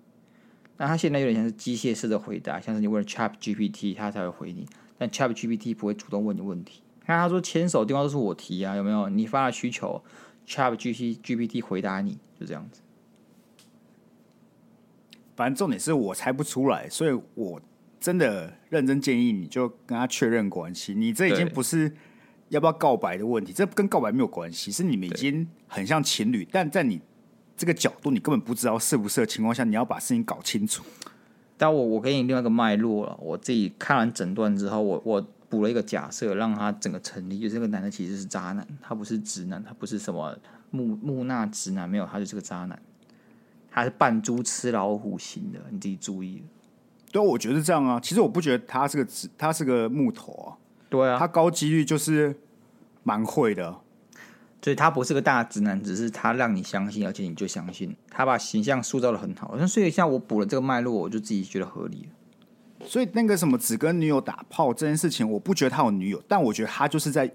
[0.77, 4.67] 那他现在有点像是机械式的回答，像是你问了 Chat GPT，他才会回你。
[4.99, 6.83] 但 Chat GPT 不会主动问你问题。
[7.01, 9.09] 看他说牵手电话都是我提啊，有没有？
[9.09, 10.03] 你发了需求
[10.47, 12.81] ，Chat GPT 回答你，就这样子。
[15.37, 17.61] 反正重点是我猜不出来，所以我
[18.01, 20.95] 真的认真建议你就跟他确认关系。
[20.95, 21.93] 你这已经不是。
[22.51, 27.01] 要不要告白的问题，这跟告白没有关系，是你们已经很像情侣，但在你
[27.57, 30.85] 这个角度，你根本不知道是不适合情况下，你要把事情搞清楚。
[31.57, 40.39] 但我我给你另外一个脉络了，我自己看完整段之后，我我补了一个假设，让他整个成立，就是这个男的其实是渣男，他不是直男，他不是什么
[40.71, 42.81] 木木讷直男，没有，他就是个渣男，
[43.75, 46.45] 他是扮猪吃老虎型的，你自己注意。
[47.11, 47.99] 对，我觉得是这样啊。
[47.99, 50.55] 其实我不觉得他是个直，他是个木头啊。
[50.89, 52.39] 对啊，他高几率就是
[53.03, 53.77] 蛮会的，
[54.63, 59.57] 所以他不是个大直男，只是他让你相信，而且你就相信，他把形象塑造的很好。
[59.59, 62.87] 那所以像我补了这个脉络，我就自己觉得合理了。
[62.87, 67.29] 所以那个什么只跟女友打炮这件事情，我不觉得他有女友，但我觉得他就是在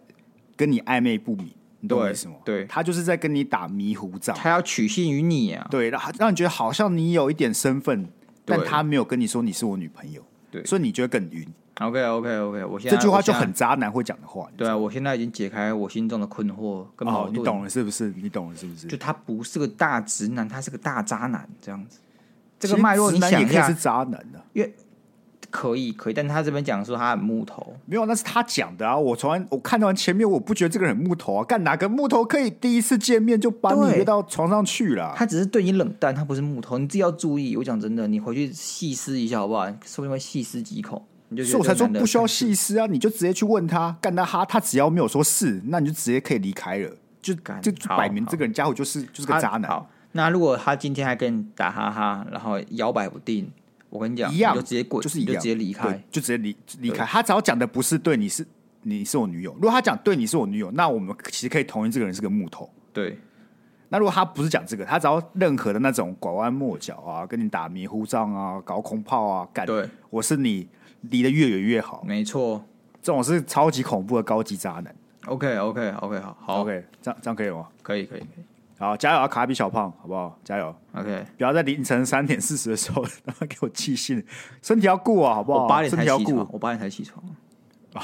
[0.55, 2.35] 跟你暧昧不明，你懂我意思吗？
[2.43, 8.07] 对，他就是在跟你打迷糊仗，他要取信于你啊，对，让让你觉得好像你有一点身份，
[8.45, 11.47] 但他没有跟你说你是我女朋友，对，所以你觉得更晕。
[11.79, 14.45] OK OK OK，我现在这句话就很渣男会讲的话。
[14.57, 17.27] 对啊，我现在已经解开我心中的困惑跟矛盾。
[17.27, 18.13] 哦，你懂了是不是？
[18.17, 18.87] 你懂了是不是？
[18.87, 21.99] 就他不是个大直男，他是个大渣男这样子。
[22.59, 24.75] 这个脉络你想一下，是渣男的，因为
[25.49, 28.97] 可以可以，但他这边讲说他很木头，没有，那是他讲的啊。
[28.97, 31.43] 我从来我看到完前面，我不觉得这个人很木头啊。
[31.43, 35.13] 干哪个木头可以第一次见面就把你约到床上去了？
[35.15, 37.55] 他只是对你冷淡，他不是木头，你自己要注意。
[37.57, 39.65] 我讲真的，你回去细思一下好不好？
[39.85, 41.03] 说不定会细思极恐。
[41.29, 46.89] 所以我才说不需要细思啊，你就直接去问他，干他哈，他只要没有说是，那你就直接可以离开了，
[47.21, 49.69] 就就就摆明这个人家伙就是就是个渣男。
[49.69, 53.47] 好，那如果他今天还跟你打哈哈，然后摇摆不定，
[53.89, 57.05] 我跟你讲，一样就直接滚，就是一样就直接离开，就直接离离开。
[57.05, 58.45] 他只要讲的不是对你是
[58.83, 62.69] 你是我女友，如果他讲对你是我女友，那我们其实可以同意这个人是个木头。
[62.93, 63.17] 对，
[63.89, 70.67] 那如果他不是讲这个，他只要任何的那种拐弯抹角啊，跟你打迷糊仗啊，搞空炮啊，干，对，我是你。
[71.03, 72.61] 离得越远越好，没错，
[73.01, 74.93] 这种是超级恐怖的高级渣男。
[75.27, 77.69] OK，OK，OK，好，好，OK，这样这样可以吗？
[77.81, 78.43] 可以，可以，可以。
[78.79, 80.39] 好，加油啊，卡比小胖，好不好？
[80.41, 84.25] 加油，OK，不要在凌晨三点四十的时候然后给我寄信，
[84.61, 85.63] 身体要顾啊，好不好？
[85.63, 87.21] 我八点才起床，我八点才起床。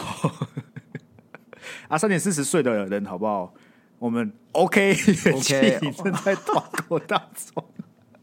[1.88, 3.54] 啊，三点四十睡的人，好不好？
[4.00, 7.64] 我们 OK，OK，正在投稿当中。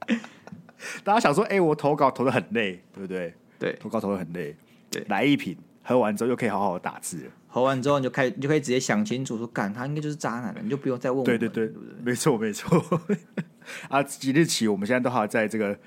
[1.03, 3.35] 大家想说，哎，我投稿投的很累，对不对？
[3.59, 4.55] 对，投稿投的很累。
[4.91, 7.31] 对，来一瓶，喝完之后又可以好好的打字了。
[7.55, 11.25] 喝完之后你就开，你就可以直接想清楚，说干他应该就是渣男了，你就不用再问我。
[11.25, 12.83] 对对对，对对没错没错。
[13.91, 15.79] 啊，即日起我们现在都还在这个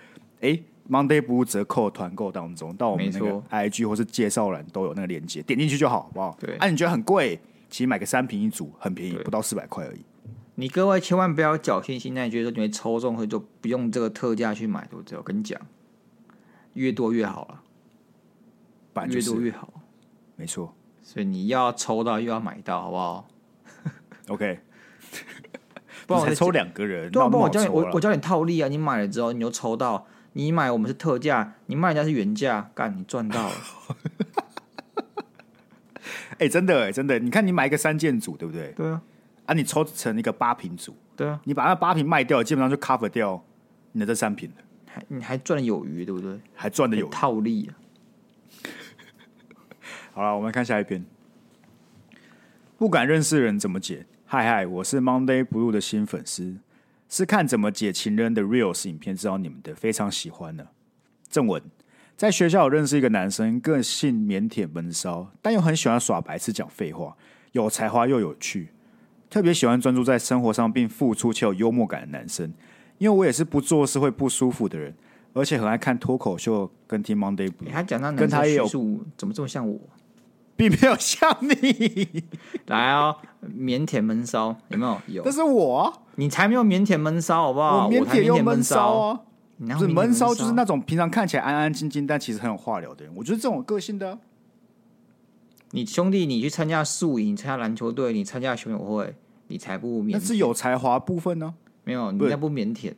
[0.42, 6.38] 哎 Monday Blue 折扣团购当中，到我们那个 IG 或是介绍栏都有那个链接，点进去就好，好不好？
[6.40, 6.56] 对。
[6.58, 7.40] 啊，你觉得很贵？
[7.68, 10.02] 其实买个三瓶一组很便宜，不到四百块而已。
[10.54, 15.18] 你各位千万不要侥幸心态，觉得说你会抽中，所以就不用这个特价去买，对不对？
[15.18, 15.60] 我跟你讲，
[16.76, 17.62] 越多越好了。
[19.10, 19.74] 越多越好，
[20.38, 20.74] 没错。
[21.06, 23.28] 所以你要抽到又要买到，好不好
[24.30, 24.60] ？OK。
[26.08, 28.68] 不然我才抽两个人，对啊，不然我教你，我我教你套利啊！
[28.68, 33.56] 你买了之后，你又抽到，你买我们是特价，你卖人家是原价，干你赚到了。
[36.32, 38.72] 哎、 欸，真的哎，真的，你看你买一个三件组，对不对？
[38.76, 39.02] 对啊。
[39.46, 41.40] 啊，你抽成一个八瓶组，对啊。
[41.44, 43.44] 你把那八瓶卖掉，基本上就 cover 掉
[43.92, 46.40] 你的这三瓶了，还你还赚的有余，对不对？
[46.56, 47.74] 还赚的有余套利啊。
[50.16, 51.06] 好了，我们看下一篇。
[52.78, 54.06] 不敢认识人怎么解？
[54.24, 56.56] 嗨嗨，我是 Monday Blue 的新粉丝，
[57.10, 60.68] 是看怎么解情人的 Reels 影片知道你们的，非常喜欢呢。
[61.30, 61.62] 正文，
[62.16, 67.18] 在学校有认识一个男生，个性腼腆闷骚，但又很喜欢耍白痴讲废话，
[67.52, 68.70] 有才华又有趣。
[69.30, 72.54] 特别喜欢专注在生活上并付出且有幽默感的男生，
[73.00, 74.96] 因为我也是不做事会不舒服的人，
[75.34, 77.70] 而且很爱看脱口秀跟听 Monday Blue。
[77.70, 78.66] 他讲到跟他也有
[79.18, 79.78] 怎么这么像我？
[80.56, 82.24] 并没有像你。
[82.68, 83.16] 来哦，
[83.58, 85.02] 腼腆闷骚有没有？
[85.08, 85.24] 有。
[85.24, 87.88] 但是我、啊，你才没有腼腆闷骚好不好？
[87.88, 89.20] 我腼腆又闷骚啊！
[89.58, 93.14] 不是闷骚，就是那种平常看起来安安静静，但其实很有话聊的人。
[93.16, 94.20] 我觉得这种个性的。
[95.72, 99.16] 你兄弟，你去参加宿营，参加篮球队，你参加学友会，
[99.48, 100.12] 你才不腼。
[100.12, 101.84] 那是有才华部分呢、啊？
[101.86, 102.94] 没有，你那不腼腆。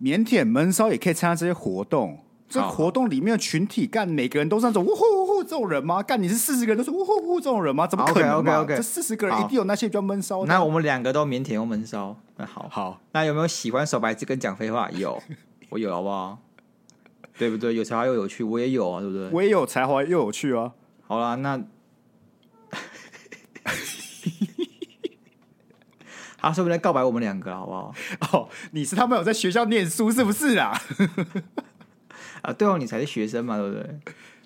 [0.00, 2.18] 腼腆闷骚也可以参加这些活动。
[2.52, 6.02] 这活动里面的群体干，每个人都是那种呜呼呜呼这种人吗？
[6.02, 7.86] 干，你是四十个人都是呜呼呜呼这种人吗？
[7.86, 10.46] 怎么可能嘛？OK OK 这四十个人一定有那些比较闷骚的。
[10.46, 12.14] 那我们两个都腼腆又闷骚。
[12.36, 14.90] 那好，好，那有没有喜欢手白字跟讲废话？
[14.90, 15.22] 有，
[15.70, 16.38] 我有，好不好？
[17.38, 17.74] 对不对？
[17.74, 19.30] 有才华又有趣，我也有啊，对不对？
[19.32, 20.72] 我也有才华又有趣啊。
[21.06, 21.58] 好啦，那
[26.38, 27.94] 他说不定告白我们两个，好不好？
[28.32, 30.78] 哦，你是他们有在学校念书是不是啊？
[32.42, 33.98] 啊，对哦，你才是学生嘛，对不对？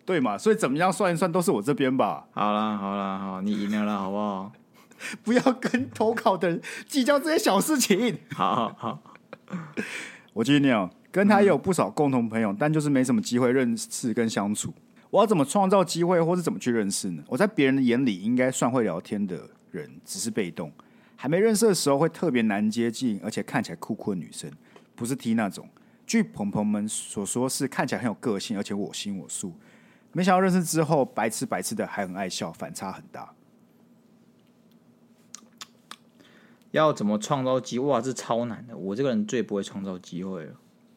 [0.04, 2.26] 对嘛，所以怎么样算一算都是我这边吧。
[2.30, 4.52] 好啦，好啦，好，你赢了啦，好不好？
[5.22, 8.16] 不要跟投稿的人计较这些小事情。
[8.32, 9.02] 好好好，
[10.32, 10.88] 我继续念哦。
[11.10, 14.72] 跟他也有不少共同朋友，嗯、但就是没什么机会认识跟相处。
[15.10, 17.22] 我要怎么创造机会，或是怎么去认识呢？
[17.28, 20.70] 我在别人的眼里应该算会聊天的人，只是被动。
[21.14, 24.50] 还没认识的时候会特别难接近，而且看起来酷酷的女生，
[24.94, 25.66] 不是 T 那种。
[26.06, 29.52] 据朋朋们所说，是看起来很有个性，而且我行我素。
[30.12, 33.34] 没想到认识之后，白痴白痴的，还很爱笑，反差很大。
[36.70, 37.86] 要怎么创造机会？
[37.86, 38.76] 哇，这超难的。
[38.76, 40.54] 我这个人最不会创造机会了。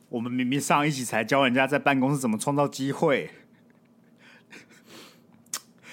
[0.10, 3.32] 我们明明上一集才教人家在办公室怎么创造机会。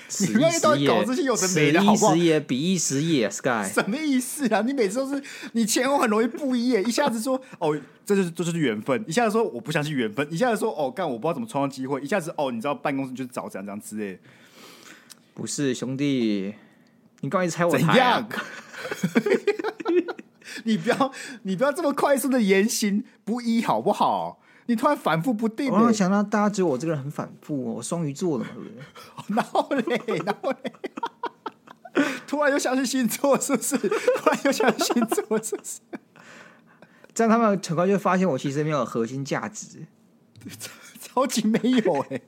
[0.20, 2.12] 你不要一到搞这些有的没的，好不好？
[2.12, 3.68] 此一时也，彼一时也，Sky。
[3.68, 4.62] 什么意思啊？
[4.62, 14.18] 你每次都是你前后很容易不一耶， 一下子说哦，这就是这就是缘分，一下子说我不相信缘分，一下子说哦，干我不知道怎么创造机会，一下子哦，你知道办公室就是找怎样怎样之类。
[15.34, 16.54] 不是兄弟，
[17.20, 17.70] 你刚才猜我？
[17.70, 18.26] 怎样？
[20.64, 24.40] 你不要你不要这么快速的言行不一，好不好？
[24.66, 28.83] 你突然反复不定，我想到大家觉得我这个人很反复，我双鱼座的嘛，对不对？
[29.37, 30.72] 然后嘞，然后嘞，
[32.26, 33.76] 突然又相信星座，是不是？
[33.79, 35.81] 突然又相信星座，是不是？
[37.14, 39.87] 这样他们很快就发现我其实没有核心价值，
[41.00, 42.20] 超级没有哎、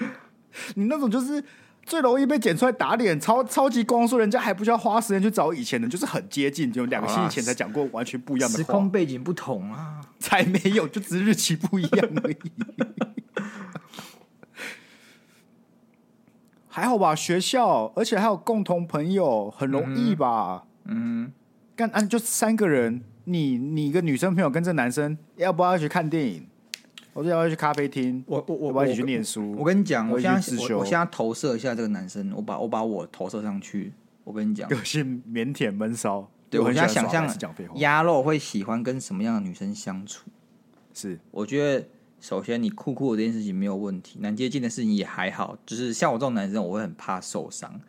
[0.00, 0.10] 欸！
[0.74, 1.44] 你那种就是。
[1.88, 12.36] 最容易被剪出来打脸，超超级光速，人家还不需要花时间去找以前的，就是很接近，就两个星期前才讲过完全不一样的，时空背景不同啊， 才没有，就只是日期不一样而已。
[16.68, 20.64] 还好吧，学校，而且还有共同朋友，很容易吧？
[20.84, 21.32] 嗯，
[21.74, 26.46] 干啊，就三个人，你你一个女生朋友跟这男生，要不要去看电影？
[27.18, 29.52] 我就要去咖啡厅，我我我我要去念书。
[29.58, 33.92] 我跟你讲，我现在我我现在投射一下这个男生，我把我把我投射上去。
[34.22, 36.30] 我跟你讲，个性腼腆闷骚。
[36.48, 37.28] 对，我现在想象
[37.74, 40.30] 鸭肉会喜欢跟什么样的女生相处？
[40.94, 41.88] 是，我觉得
[42.20, 45.58] 首先你酷酷的这件事情没有问题，难接近的事情也还好。
[45.66, 47.80] 就是像我这种男生，我会很怕受伤，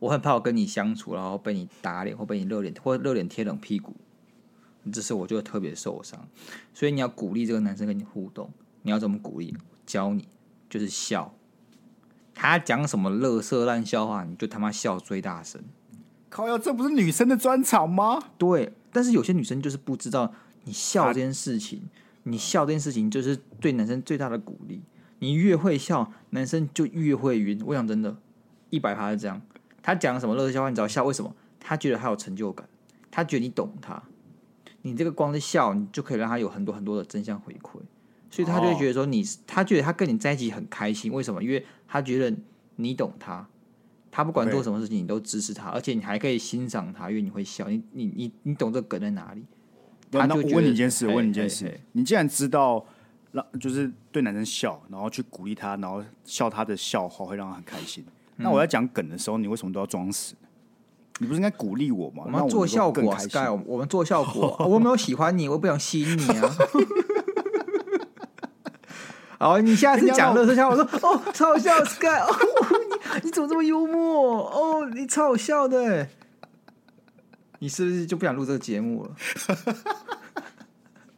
[0.00, 3.94] 我很怕我跟你相处，然后被你打脸，或被你热脸，或热脸贴冷屁股，
[4.92, 6.18] 这是我就会特别受伤。
[6.74, 8.50] 所以你要鼓励这个男生跟你互动。
[8.82, 9.56] 你要怎么鼓励？
[9.86, 10.28] 教你
[10.68, 11.34] 就是笑。
[12.34, 15.62] 他讲什么乐色烂笑话，你就他妈笑最大声。
[16.28, 18.30] 靠腰，这不是女生的专场吗？
[18.38, 20.32] 对，但是有些女生就是不知道，
[20.64, 21.82] 你笑这件事情，
[22.22, 24.82] 你笑这件事情就是对男生最大的鼓励。
[25.18, 27.62] 你越会笑，男生就越会晕。
[27.66, 28.16] 我想真的，
[28.70, 29.40] 一百趴是这样。
[29.82, 31.34] 他讲什么乐色笑话，你只要笑，为什么？
[31.60, 32.66] 他觉得他有成就感，
[33.10, 34.02] 他觉得你懂他。
[34.80, 37.78] 你这个光是笑，你就可以让他有很多很多的正向回馈。
[38.32, 41.40] 所以他就会觉得说你，他觉得他跟你在一起很开心，为什么？
[41.42, 42.34] 因为他觉得
[42.76, 43.46] 你懂他，
[44.10, 49.44] 他不管做什么事情你都支持他，而且你还可以欣赏他，因为你会笑，你你你你懂这梗在哪里？
[50.10, 52.84] 那我问你一件事，我问你一件事，你既然知道
[53.32, 58.02] 让就是对男生笑，然后去鼓励他，然后笑他的笑话会让他很开心，
[58.36, 60.34] 那我在讲梗的时候，你为什么都要装死？
[61.18, 62.24] 你不是应该鼓励我吗？
[62.24, 66.50] 我们做效果，Sky，我们做效果， 我没有喜欢你，我不想吸引你啊。
[69.42, 72.32] 好，你下次讲乐色笑话，我说 哦，超好笑，Sky， 哦，
[73.20, 74.48] 你你怎么这么幽默？
[74.48, 76.06] 哦，你超好笑的，
[77.58, 79.10] 你是不是就不想录这个节目了？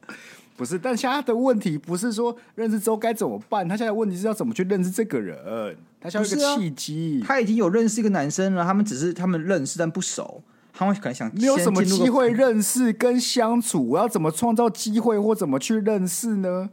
[0.56, 7.22] 不是，但现在的问题不是说认识之后该怎么办，他现在问题是要怎么去认识这个人，他需要一个契机。
[7.26, 16.70] 他已经有认识一个男生了，他们只是他们认识但不熟，他们可能想没有什么机会认识跟相处，我要怎么创造机会或怎么去认识呢？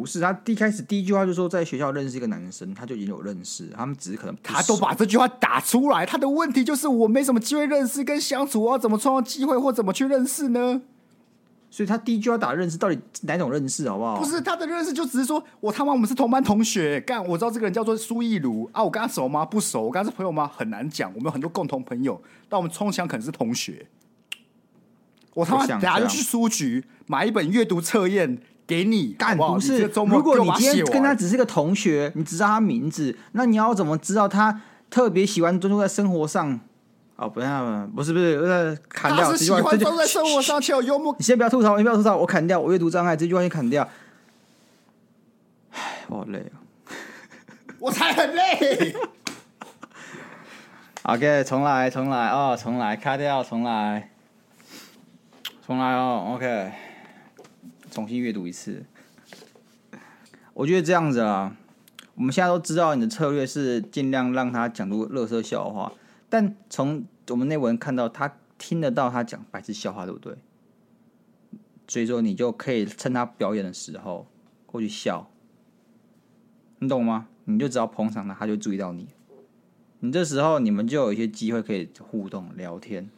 [0.00, 10.82] 不是，他第一开始第一句话就说在学校认识一个男生，他就已经有认识，他们只是可能他都把这句话打出来，他的问题就是我没什么机会认识跟相处，我要怎么创造机会或怎么去认识呢？
[11.70, 14.18] 所以他第一句话打认识，到底哪种认识好不好？
[14.18, 19.44] 不是他的认识，就只是说我他妈我们是同班同学，干我知道这个人叫做苏一如啊，我跟他熟吗？
[19.44, 20.50] 不熟，我跟他是朋友吗？
[20.54, 23.86] 很难讲，我们有很多共同朋友，但我们冲墙可能是同学。
[25.34, 28.38] 我他妈等下就去书局买一本阅读测验。
[28.66, 29.82] 给你干不是？
[30.06, 34.60] 如果你今天跟他只是个同学，你只知道他名字，那你要怎么知道他
[34.90, 36.60] 特别喜欢专注在生活上？
[37.16, 39.24] 哦，不要，不是不是，呃，砍掉。
[39.24, 41.14] 他是喜欢专注在生活上，且有幽默。
[41.16, 42.58] 你先不要吐槽，你不要吐槽，我砍掉。
[42.58, 43.88] 我阅读障碍这句话先砍掉。
[45.70, 46.58] 唉，我好累啊！
[47.78, 48.96] 我才很累。
[51.04, 54.10] OK，重来，重来哦，重来，卡掉，重来，
[55.66, 56.72] 重来哦，OK。
[57.94, 58.84] 重新阅读一次，
[60.52, 61.56] 我觉得这样子啊，
[62.16, 65.92] 我们现在都知道你的策略是尽量让他讲出乐色笑话，
[66.28, 70.34] 但从我们内文看到他听得到他讲白痴笑话，对不对？
[71.86, 74.26] 所以说你就可以趁他表演的时候
[74.66, 75.30] 过去笑，
[76.80, 77.28] 你懂吗？
[77.44, 79.06] 你就只要捧场他，他就注意到你。
[80.00, 83.08] 你这时候你们就有一些机会可以互动聊天。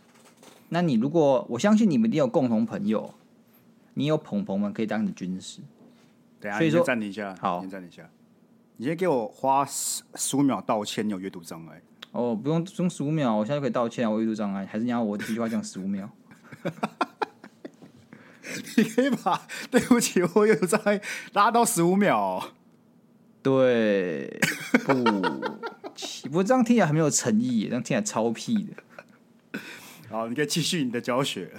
[0.68, 3.14] 那你如果我相信你们一定有共同朋友。
[3.98, 5.62] 你有朋朋们可以当你的军师，
[6.38, 8.06] 等下，所以说暂停一下，好，先暂停一下。
[8.76, 11.80] 你先给我花十十五秒道歉，你有阅读障碍。
[12.12, 16.10] 哦，不用，不用十五秒，我现在就可以道歉，我阅读障碍，还是你要我一句话讲十五秒？
[18.76, 19.40] 你可以把
[19.70, 21.00] 对不起，我阅读障碍
[21.32, 22.50] 拉到十五秒哦。
[23.42, 24.38] 对，
[24.84, 24.92] 不，
[26.24, 28.74] 不过这样听起来很没有诚意，这样听起来超屁的。
[30.10, 31.50] 好，你可以继续你的教学。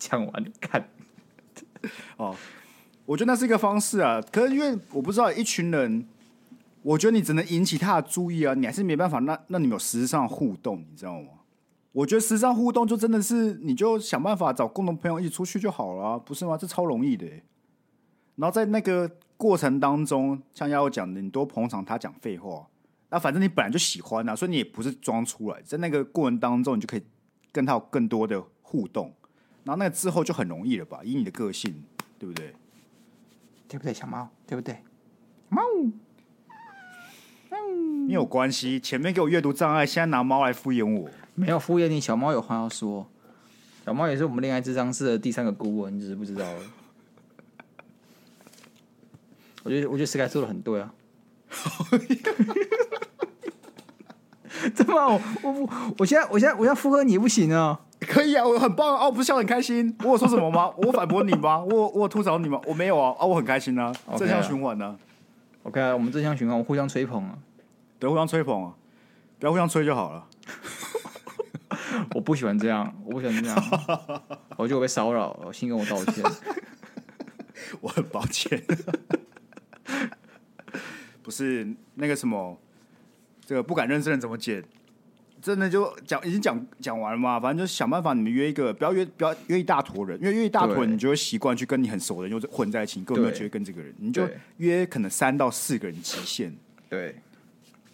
[0.00, 0.88] 讲完看。
[2.16, 2.34] 哦，
[3.06, 4.20] 我觉得那是一个方式啊。
[4.32, 6.06] 可是因为我不知道一群人，
[6.82, 11.28] 我觉得你只能引起他的注意啊，你还是没办法让让你们有时尚互动，你知道吗？
[11.92, 16.58] 我觉得时尚互动就真的是你就想办法找共同朋友一起出去就好了，不是吗？
[16.58, 17.26] 这超容易的。
[18.34, 22.66] 然后在那个过程当中，像要我讲的，你多捧场他讲废话，
[23.10, 27.02] 那反正你本来就喜欢啊，所以你也不是装出来，在那个过程当中，你就可以
[27.52, 29.14] 跟他有更多的互动。
[29.64, 31.00] 然后那之后就很容易了吧？
[31.02, 31.82] 以你的个性，
[32.18, 32.54] 对不对？
[33.66, 34.28] 对不对，小猫？
[34.46, 34.76] 对不对？
[35.48, 35.62] 猫，
[38.06, 38.78] 没有关系。
[38.78, 41.98] 前面给我阅读障碍，现在拿猫来敷衍我，没有敷衍你。
[42.00, 43.08] 小猫有话要说，
[43.86, 46.44] 小猫也是我们恋爱智商室的第三个顾问，你只是不知道。
[49.64, 50.92] 我觉得，我觉得 Sky 说的很对啊。
[54.74, 54.94] 怎么？
[55.42, 57.80] 我我我现在我现在我要附和你不行啊？
[58.04, 59.06] 可以啊，我很棒啊！
[59.06, 60.70] 我不是笑很开心，我有说什么吗？
[60.78, 61.58] 我反驳你吗？
[61.64, 62.60] 我我吐槽你吗？
[62.66, 63.14] 我没有啊！
[63.18, 64.96] 啊，我很开心啊正向循环呢、啊、
[65.64, 67.38] ？OK 啊，我们正向循环，我们互相吹捧啊，
[67.98, 68.74] 对，互相吹捧啊，
[69.38, 70.26] 不要互相吹就好了。
[72.14, 73.56] 我不喜欢这样，我不喜欢这样，
[74.56, 76.24] 我觉得我被骚扰，我先跟我道歉，
[77.80, 78.62] 我很抱歉。
[81.22, 82.58] 不是那个什么，
[83.46, 84.62] 这个不敢认识人怎么剪？
[85.44, 94.26] 真的就讲已经讲讲完了嘛，反正就想办法，你们约一个，不要约不要约一大坨人，因为约一大坨人，你就会习惯去跟你很熟的人就混在一起，你根本没有机会跟这个人，你就
[94.56, 96.50] 约可能三到四个人极限。
[96.88, 97.14] 对，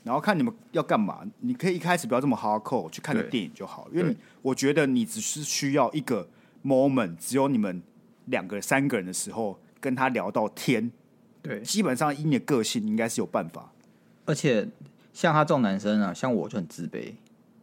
[0.05, 6.29] 然后看你们要干嘛，你可以一开始不要这么 hardcore，去看个电影就好，因为我觉得你只是需要一个
[6.65, 7.83] moment，只有你们
[8.27, 10.89] 两个三个人的时候跟他聊到天，
[11.43, 13.73] 对，基本上以你的个性应该是有办法，
[14.25, 14.69] 而且
[15.13, 17.13] 像他这种男生啊，像我就很自卑。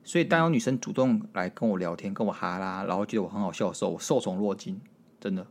[0.07, 4.79] 所以，当有女生主动来跟我聊天，跟我哈拉，然后觉得我很好笑的时候，我受宠若惊，
[5.19, 5.45] 真的，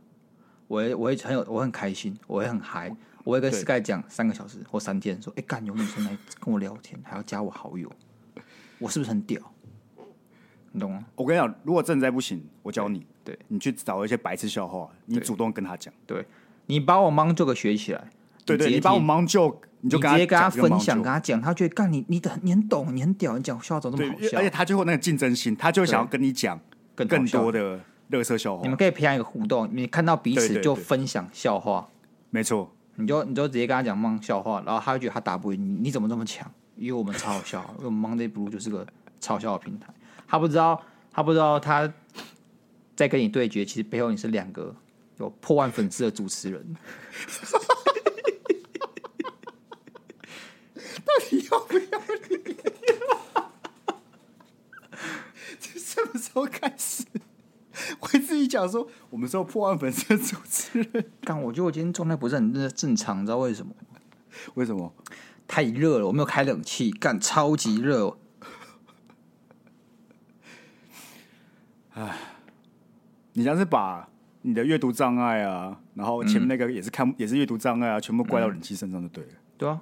[0.67, 2.91] 我也我也很有，我很开心，我也很嗨，
[3.23, 7.87] 我会跟 Sky 讲三个小时或三天，说，哎，干有女生来跟我聊天，还要加我好友，
[8.79, 9.39] 我是不是很屌？
[10.71, 11.05] 你懂吗？
[11.13, 16.25] 我跟你讲，如果真的再不行，我教你，对，对你去找一些白痴笑话，你主动跟他讲，对，
[16.65, 18.09] 你把我芒这个学起来。
[18.47, 24.37] 对对，你帮我忙就你就直接跟他分享，跟他讲，他觉得干你你的你很懂，你很屌，你讲笑话怎么那么好笑？
[24.37, 26.59] 而且他最后那个竞争心，他就想要跟你讲
[26.95, 28.63] 更多的乐色笑话。
[28.63, 31.87] 你们可以培养一个互动，你看到彼此就分享笑话，
[32.29, 32.73] 没错。
[32.95, 36.51] 你就你就直接跟他讲忙笑话，然后他就觉得他打不赢你，你怎么这么强？
[36.75, 38.85] 因为我们超好笑，因为我们 Monday Blue 就是个
[39.19, 39.87] 超笑的平台。
[40.27, 40.81] 他不知道，
[41.11, 41.91] 他不知道他
[42.95, 44.75] 在跟你对决，其实背后你是两个
[45.17, 46.75] 有破万粉丝的主持人。
[51.31, 51.99] 你要不要
[52.29, 52.57] 脸？
[55.59, 57.05] 这什么时候开始？
[57.99, 61.11] 我自己讲说，我们是破案粉丝的主持人。
[61.21, 63.73] 但，我觉得我今天状态不是很正常，你知道为什么？
[64.55, 64.93] 为什么？
[65.47, 68.17] 太热了，我没有开冷气，干超级热。
[71.93, 72.17] 唉，
[73.33, 74.09] 你像是把
[74.41, 79.29] 你的阅读障碍啊，然后前面那个也是看、嗯、也是阅读障碍啊，全部怪到冷气身上就对了。
[79.57, 79.81] 对啊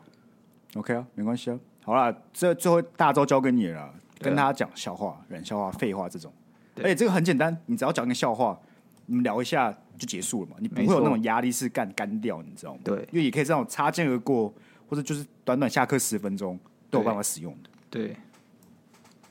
[0.76, 1.60] ，OK 啊，没关系啊。
[1.84, 6.32] 好了，这最后大招交给你了，跟大家讲笑话、冷笑话、废话这种。
[6.78, 8.60] 而且这个很简单，你只要讲一个笑话，
[9.06, 12.80] 你们聊一下就结束了嘛，你不会有那种压力是干干掉，你知道吗？
[12.84, 14.54] 对，因为也可以这种擦肩而过，
[14.90, 16.60] 或者就是短短下课十分钟
[16.90, 17.70] 都有办法使用的。
[17.90, 18.16] 对，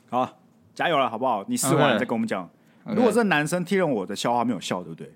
[0.09, 0.37] 好，
[0.73, 1.43] 加油了，好不好？
[1.47, 2.49] 你试完了再跟我们讲。
[2.85, 2.95] Okay.
[2.95, 5.11] 如果这男生听了我的笑话没有笑，对不对？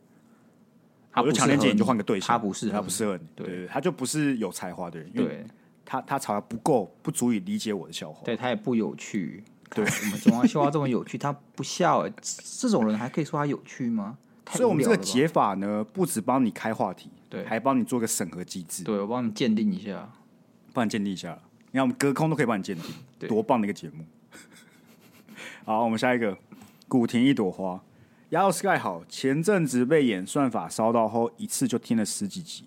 [1.15, 5.45] 我就强烈建议你就换个对象，他不适合，他不适合你，对，他就不是有才华的人，对，因为
[5.89, 9.43] 他他吵得不够，不足以理解我的笑话，对他也不有趣。
[9.71, 12.13] 对，我们中华笑话这么有趣，他不笑，哎，
[12.59, 14.15] 这种人还可以说他有趣吗？
[14.51, 18.83] 所以，我们这个解法呢，不止帮你开话题，对，还帮你做个审核机制。
[18.83, 20.11] 对，我帮你鉴定一下，
[20.73, 21.39] 帮你鉴定一下。
[21.71, 24.05] 你看，我们隔空都可以帮你鉴定，多棒的一个节目！
[25.65, 26.37] 好，我们下一个，
[26.87, 27.83] 古亭一朵花，
[28.29, 29.03] 鸭肉 Sky 好。
[29.09, 32.65] 前阵子被演算法烧到后，一次就听了十几集，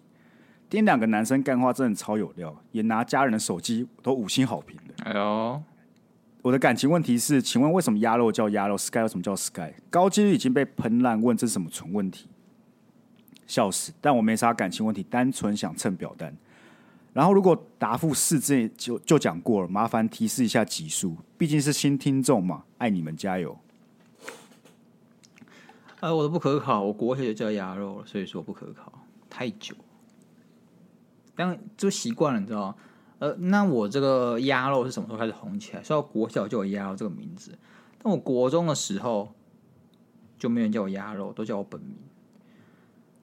[0.72, 5.04] 听两个男生干话真的超有料，也拿家人的手机都五星好评的。
[5.04, 5.62] 哎呦！
[6.40, 9.74] 我的感情问题是，请问为什么鸭肉叫鸭肉，Sky 为什么叫 Sky？
[9.90, 12.26] 高几率已经被喷烂，问这是什么蠢问题？
[13.46, 13.92] 笑死！
[14.00, 16.34] 但我没啥感情问题，单纯想蹭表单。
[17.12, 23.54] 然后如果答复是这就就讲过了，麻烦提示一下级数，毕竟是新听众嘛，爱你们，加油！
[26.00, 28.90] 呃，我的不可考，我国学就叫鸭肉了，所以说不可考，
[29.28, 29.74] 太久，
[31.34, 32.74] 但就习惯了，你知道吗？
[33.18, 35.82] 呃，那我这个鸭肉是什么时候开始红起来？
[35.82, 37.56] 说到国小就有鸭肉这个名字，
[38.02, 39.32] 但我国中的时候
[40.38, 41.96] 就没人叫我鸭肉，都叫我本名。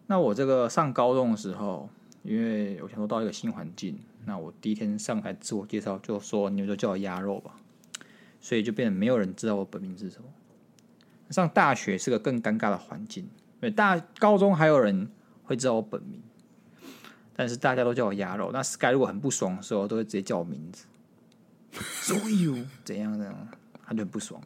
[0.07, 1.89] 那我这个上高中的时候，
[2.23, 7.55] 因为我想说到一个新环境，那我第一天上台自我介绍就说你们就叫我鸭肉吧，
[8.39, 10.29] 所以就变得没有人知道我本名是什么。
[11.29, 15.11] 上大学是个更尴尬的环境，因为大高中还有人
[15.43, 16.21] 会知道我本名。
[17.39, 20.85] 但是大家都叫我鸭肉，那 Sky 如果很不爽的时候，都会直接叫我名字。
[21.71, 23.47] 所以怎样怎样，
[23.85, 24.41] 他就很不爽。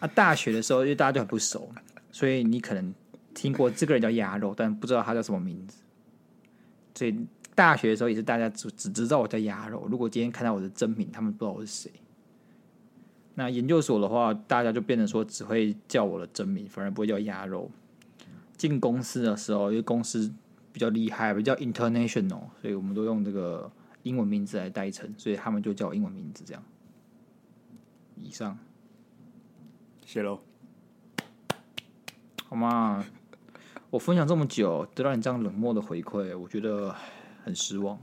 [0.00, 1.70] 啊，大学的时候，因为大家就很不熟，
[2.10, 2.92] 所以你可能
[3.32, 5.80] 听过这个人叫鸭肉，但不知道他叫什么名字。
[6.92, 7.16] 所以
[7.54, 9.86] 大学的时候也是大家只只知道我叫鸭肉。
[9.88, 11.88] 如果今天看到我的真名，他们不知道我是谁。
[13.36, 17.70] 那研究所的话，大家就变成说只会叫我的真名，反而不会叫鸭肉。
[18.56, 20.32] 进公司的时候，因为公司。
[20.78, 23.68] 比较厉害，比较 international，所以我们都用这个
[24.04, 26.62] 英文名字来代称，所以他们就叫我英文名字这样。
[28.14, 28.56] 以上，
[30.06, 30.40] 谢喽，
[32.44, 33.04] 好吗？
[33.90, 36.94] 我分享这么久，得到你这样冷漠的回馈，我觉得
[37.42, 37.98] 很失望。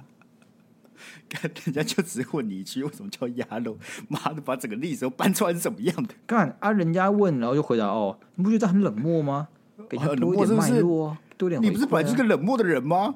[1.30, 3.78] 看人家就只问你一句，为什么叫鸭肉？
[4.10, 6.14] 妈的，把整个历史都搬出来是怎么样的？
[6.28, 6.74] 干啊！
[6.74, 9.48] 人家问，然后就回答哦，你不觉得很冷漠吗？
[9.88, 11.22] 给他多一点脉络啊。
[11.60, 13.16] 你不是本来就是个冷漠的人吗？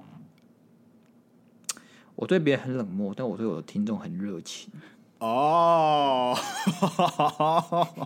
[2.16, 4.70] 我对别人很冷漠，但我对我的听众很热情。
[5.20, 6.38] 哦，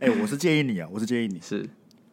[0.00, 1.68] 哎，我是建议你啊，我是建议你是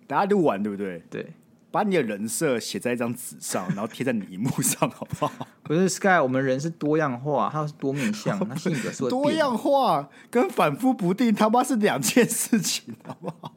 [0.08, 1.03] 大家录完对不对？
[1.10, 1.34] 对，
[1.72, 5.47] 把你的人设写在一张纸上，然后贴在你荧幕上，好不好？
[5.64, 13.53] 不是 Sky，我们人是多样化，他是多面相，他性格是 多样化，跟反复不定他妈是两件事情，好不好？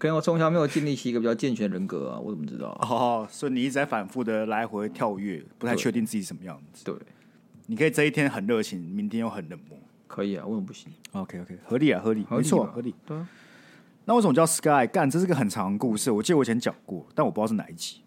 [0.00, 2.68] 可能我从小没有建立起一个比较健全的人格啊，我怎么知道？
[2.80, 6.86] 哦，所以你一直在反复的来回跳跃，不太确定自己什么样子。
[6.86, 6.94] 对，
[7.66, 10.46] 你可以这一天很热情，明天又很冷漠，可以啊？
[10.46, 12.94] 为什么不行？OK OK，合理啊，合理，合理没错，合理。
[13.04, 13.28] 对啊，
[14.06, 14.86] 那为什么叫 Sky？
[14.90, 18.00] 干，这是个很长的故事，我记得我以前讲过，但我不知道是哪一集，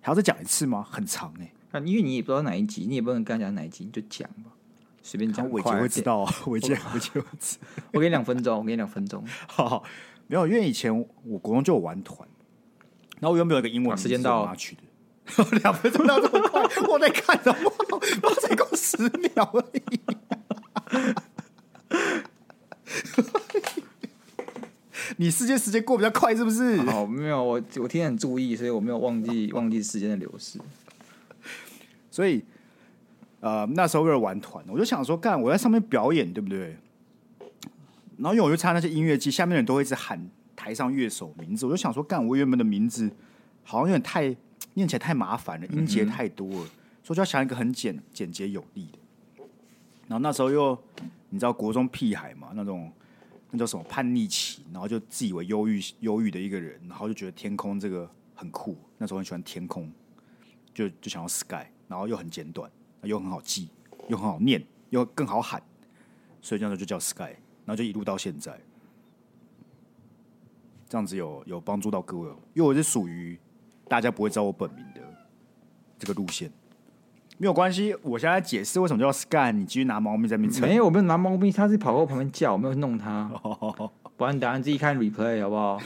[0.00, 0.84] 还要再讲一次吗？
[0.90, 4.50] 很长哎、欸，啊，因为你也不知道哪一集，你也不能跟他讲哪一集，你就讲吧，
[5.00, 5.48] 随便讲。
[5.48, 7.56] 伟杰会知道啊，伟杰，伟杰会知。
[7.92, 9.84] 我给你两分钟，我给你两分钟，好好。
[10.26, 12.26] 没有，因为以前我国中就有玩团，
[13.20, 14.82] 然后我原本有一个英文名字，时间到了，取的
[15.62, 17.72] 两分钟到这么快，我在看什么？
[18.22, 18.96] 我才过十
[19.34, 19.82] 秒而已。
[25.16, 26.76] 你世界时间过比较快是不是？
[26.88, 30.58] 哦，没有，我我听很注意，所以我没有忘记忘记时间的流逝。
[32.10, 32.42] 所以，
[33.40, 36.76] 呃，那时候为了玩团，我就想说，干我在上面表演，对不对？
[38.18, 43.10] 然后因为我就唱那些音乐剧，下面的人都会一直喊台上乐手名字，我就想说，干我原本的名字
[43.62, 44.34] 好像有点太
[44.74, 46.70] 念起来太麻烦了，音节太多了，
[47.02, 48.98] 所以就要想一个很简简洁有力的。
[50.06, 50.78] 然后那时候又
[51.30, 52.92] 你知道国中屁孩嘛，那种
[53.50, 59.90] 那叫什么叛逆期，然后就自以为忧郁忧郁的一个人，然后就觉得天空这个很酷，那时候很喜欢天空，
[60.72, 62.70] 就就想要 Sky，然后又很简短，
[63.02, 63.70] 又很好记，
[64.08, 65.62] 又很好念，又更好喊，
[66.42, 68.58] 所以这样子就叫 Sky，然后就一路到现在，
[70.88, 73.38] 这样子有有帮助到各位，因为我是属于
[73.88, 75.00] 大家不会知道我本名的
[75.98, 76.50] 这个路线。
[77.36, 80.68] 没有关系，我现在解释为什么叫 Scan，你继续拿猫咪在那边蹭。
[80.68, 83.28] 没有，我没有拿猫咪，它是跑过我旁边叫，我没有弄它。
[84.16, 85.80] 不然等下自己看 replay 好不好？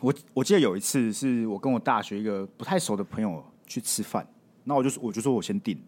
[0.00, 4.26] 我我记得有一次是我跟我大学一个不太熟的朋友去吃饭，
[4.64, 5.78] 那我就我就说我先订，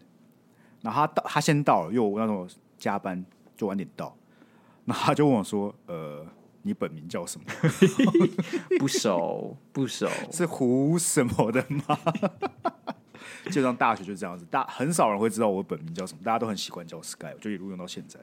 [0.81, 2.47] 然后他到他先到了，因为我那时候
[2.77, 3.25] 加班
[3.55, 4.15] 就晚点到，
[4.85, 6.25] 然后他就问我说：“呃。”
[6.63, 7.45] 你本名叫什么？
[8.77, 11.97] 不熟，不熟， 是胡什么的吗？
[13.49, 18.19] 就上大学就这样子，大很少人会知道我本名叫什么，大家都很习惯叫 Sky，我就一路用到现在，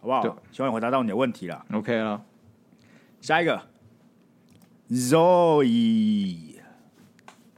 [0.00, 0.22] 好不好？
[0.52, 1.66] 希望你回答到你的问题了。
[1.72, 2.24] OK 了，
[3.20, 3.60] 下一个
[4.88, 6.51] ，Zoe，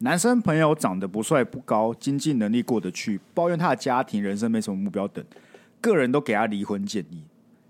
[0.04, 5.24] 男生朋友长得不帅不高，经济能力过得去，抱怨他的家庭、人生没什么目标等，
[5.80, 7.24] 个人都给他离婚建议。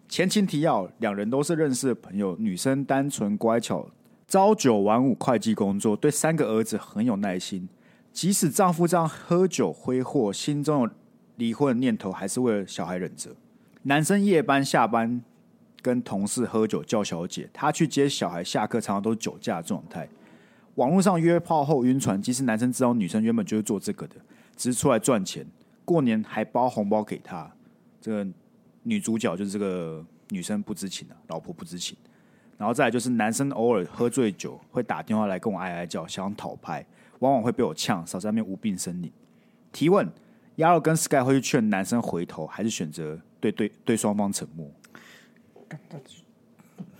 [0.08, 3.88] 前情提要：两人都是认识的朋友，女生单纯乖巧，
[4.26, 7.68] 朝九晚五会计工作，对三个儿子很有耐心。
[8.12, 10.90] 即使丈夫这样喝酒挥霍，心中有
[11.36, 13.30] 离婚的念头，还是为了小孩忍着。
[13.84, 15.22] 男生夜班下班
[15.80, 20.08] 跟同事喝酒叫小姐，他去接小孩下课，常常都是酒驾状态。
[20.76, 24.16] 网络上约炮后晕船，其实男生知道女生原本就是做这个的，
[24.56, 25.46] 只是出来赚钱。
[25.84, 27.50] 过年还包红包给他，
[28.00, 28.30] 这个。
[28.86, 31.96] 女主角就是这个女生不知情啊，老婆不知情，
[32.58, 36.84] 然后再来就是男生偶尔喝醉酒会打电话来跟我哀哀叫，想讨拍，
[37.20, 39.10] 往往会被我呛，少在那边无病呻吟。
[39.72, 40.06] 提问：
[40.56, 44.70] 鸭肉跟 Sky 会去劝男生回头，还是选择对对对双方沉默？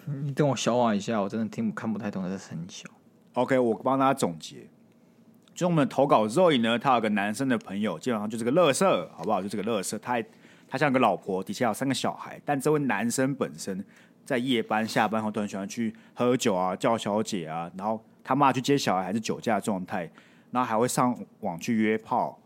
[0.07, 2.89] 你等我消化一下，我真的听看不太懂，这是很小。
[3.35, 4.66] OK，我帮大家总结，
[5.55, 9.41] 就我们的投稿 Zoe 呢，他有个男生的朋友，基本上就是个乐色，好不好？
[9.41, 10.22] 就这个乐色，他。
[10.66, 13.85] 他像个老婆，底下有三个小孩，但这位男生本身
[14.24, 20.11] 在夜班下班后都很喜欢去喝酒啊，叫小姐啊，然后他妈去接小孩还是酒驾状态，
[20.51, 22.37] 然后还会上网去约炮，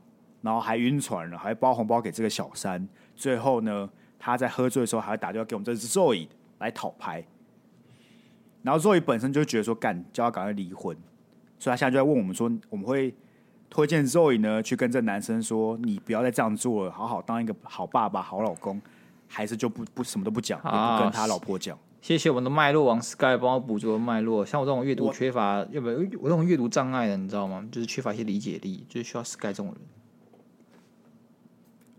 [0.42, 2.86] 然后还晕船了，还包红包给这个小三，
[3.16, 6.28] 最后呢，他在喝醉的时候还会打电话给我们这只 Zoe
[6.58, 7.24] 来讨牌，
[8.68, 10.96] 然后 Zoe 本身就觉得说干，就要赶快离婚，
[11.58, 13.14] 所以他现在就在问我们说，我们会。
[13.70, 18.80] 推荐 Zoe 呢，去跟这男生说：“你不要再这样做了，好好当一个好爸爸、好老公。”
[19.28, 21.78] 还是就不不什么都不讲，也不跟他老婆讲。
[22.00, 24.46] 谢谢我们的脉络王 Sky 帮我补足脉络。
[24.46, 27.68] 像我这种阅读缺乏，要不我，我这种阅读障碍的，你知道吗？
[27.70, 29.76] 就是缺乏一些理解力，就是需要 Sky 这种人。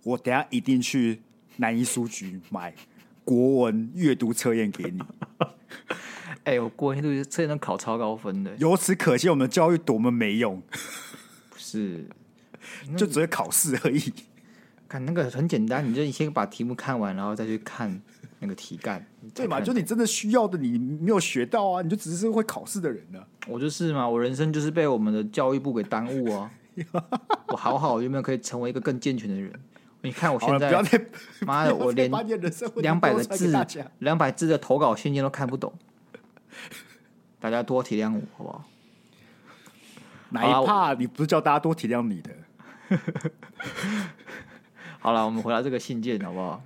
[0.06, 1.22] 我等下一定去
[1.58, 2.74] 南一书局买
[3.24, 5.00] 国文阅读测验给你。
[6.44, 10.62] 哎、欸，我国文阅读测验能考超高分的，由此可见我们的教育多么没用。
[11.50, 12.06] 不是，
[12.98, 14.14] 就只会考试而已。
[14.88, 18.02] 看那个很简单，你就你先把题目看完，然后再去看
[18.40, 19.62] 那个题干，对嘛？
[19.62, 23.28] 就你真的需要的，你没有学到啊，你就只是会考试的人呢、啊。
[23.48, 26.50] 我就是嘛，我人生就是被我们的教育部给耽误啊。
[27.50, 29.52] 我好好有没有可以成为一个更健全的人？
[30.02, 30.72] 你看我现在，
[31.42, 32.10] 妈的，我连
[32.78, 33.54] 两百个字、
[34.00, 35.74] 两百字的投稿信件都看不懂，
[37.40, 38.66] 大家多体谅我，好不好？
[40.32, 42.32] 哪一怕你不是叫大家多体谅你的？
[45.00, 46.62] 好了，我们回到这个信件好不好？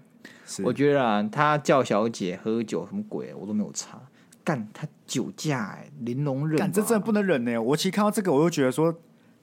[0.63, 4.01] 我觉得啊，他叫小姐喝酒什么鬼，我都没有查。
[4.43, 7.57] 干他酒驾哎，玲珑忍，干这真的不能忍呢。
[7.57, 8.93] 我其实看到这个，我就觉得说，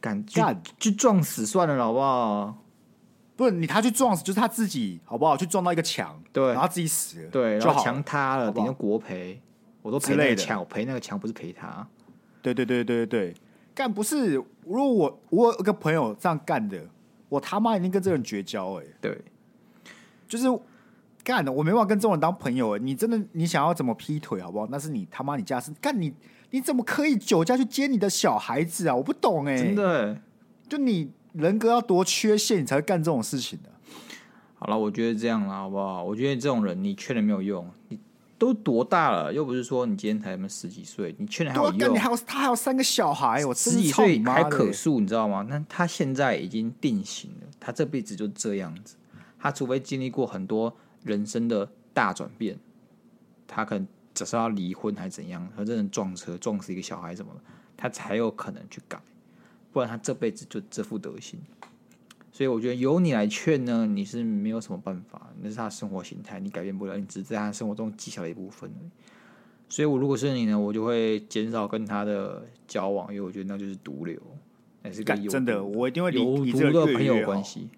[0.00, 2.58] 干干去撞死算了，好不好？
[3.36, 5.34] 不是你他去撞死，就是他自己好不好？
[5.34, 9.40] 去撞到一个墙，对，然后自己死了，对，然后墙塌了，顶个国赔，
[9.82, 11.86] 我都赔那个墙，我赔那个墙，不是赔他。
[12.42, 13.34] 对对对对对对。
[13.72, 16.78] 干不是，如果我我有个朋友这样干的，
[17.28, 18.94] 我他妈一定跟这个人绝交哎、欸！
[19.00, 19.18] 对，
[20.28, 20.46] 就是
[21.24, 22.82] 干的，我没办法跟这种人当朋友哎、欸！
[22.82, 24.66] 你真的你想要怎么劈腿好不好？
[24.70, 26.12] 那是你他妈你家事干你
[26.50, 28.94] 你怎么可以酒驾去接你的小孩子啊？
[28.94, 29.64] 我不懂哎、欸！
[29.64, 30.22] 真的、欸，
[30.68, 33.70] 就你人格要多缺陷，你才会干这种事情的。
[34.58, 36.04] 好了，我觉得这样了好不好？
[36.04, 37.66] 我觉得这种人你劝了没有用。
[37.88, 37.98] 你
[38.40, 39.30] 都多大了？
[39.30, 41.94] 又不是说你今天才什么十几岁，你劝人还有用？
[41.94, 45.44] 你还有他还有三个小孩，我十几岁还可塑，你知道吗？
[45.46, 48.96] 那他现在已经定型了，他这辈子就这样子。
[49.38, 50.74] 他除非经历过很多
[51.04, 52.58] 人生的大转变，
[53.46, 57.40] 他可能只是要离婚还是怎样，他真的撞车撞死一个小孩什么的，
[57.76, 58.98] 他才有可能去改。
[59.70, 61.38] 不然他这辈子就这副德行。
[62.40, 68.88] 所以我觉得由你来劝呢，你是没有什么办法，那是他的生活形态，你改变不了，你只是在他生活中极小的一部分而已。
[69.68, 74.18] 所以我如果是你呢，我就会减少跟他的交往，因为我觉得那就是毒瘤，
[74.82, 77.68] 那是跟有真的，我一定会有毒的朋友关系。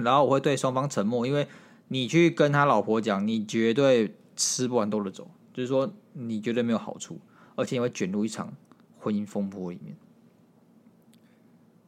[0.00, 1.46] 然后我会对双方沉默，因为
[1.88, 7.20] 你去跟他老婆讲，你绝对吃不完兜着走，就是说你绝对没有好处，
[7.56, 8.54] 而且你会卷入一场
[8.98, 9.94] 婚姻风波里面。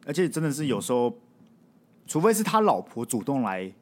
[0.05, 1.15] 而且真的是有时候，嗯、
[2.11, 3.73] 除非是他老婆主动来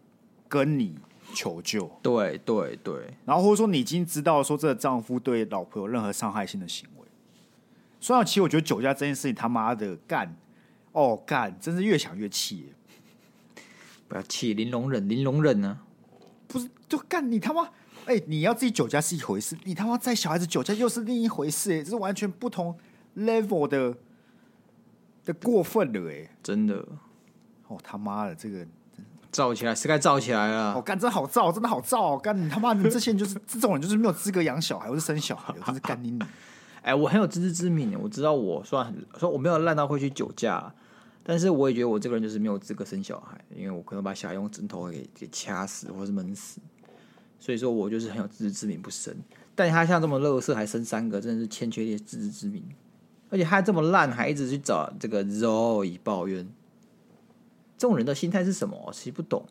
[0.46, 0.94] 跟你。
[1.34, 7.06] 求救，对对对，然后或者说你已经知道说这个丈夫对老婆有任何伤害性的行为，
[8.00, 10.34] 虽然其实我觉得酒驾这件事情他妈的干
[10.92, 12.72] 哦干，真是越想越气。
[14.08, 15.80] 不要气，零容忍，零容忍呢？
[16.46, 17.64] 不是，就干你他妈！
[18.06, 22.74] 哎、欸，你要自己酒驾是一回事，你他妈在小孩子酒驾又是另一回事，哎，这是完全不同
[23.18, 23.94] level 的
[25.26, 26.82] 的过分了，哎，真的，
[27.68, 28.66] 哦他妈的这个。
[29.30, 30.74] 造起来是该造起来了。
[30.74, 32.16] 我干、哦，真好造，真的好造。
[32.16, 36.18] 干你他妈，你这些人就是这种人，就是没有资格养小孩或是生小孩，我就是干你你。
[36.80, 40.72] 哎，我很有自知之明，我知道我算很说我没有烂到会去酒驾，
[41.22, 46.58] 但是我也觉得我这个人就是没有资格生小孩，因为我可能把小孩用针头给给掐死或是闷死，
[47.38, 49.14] 所以说我就是很有自知之明不生。
[49.54, 52.64] 但他像这么乐色还生三个，真的是欠缺一些自知之明，
[53.28, 56.48] 而且他这么烂还一直去找这个 Zoe 抱怨。
[57.78, 58.76] 这种人的心态是什么？
[58.92, 59.42] 其实不懂。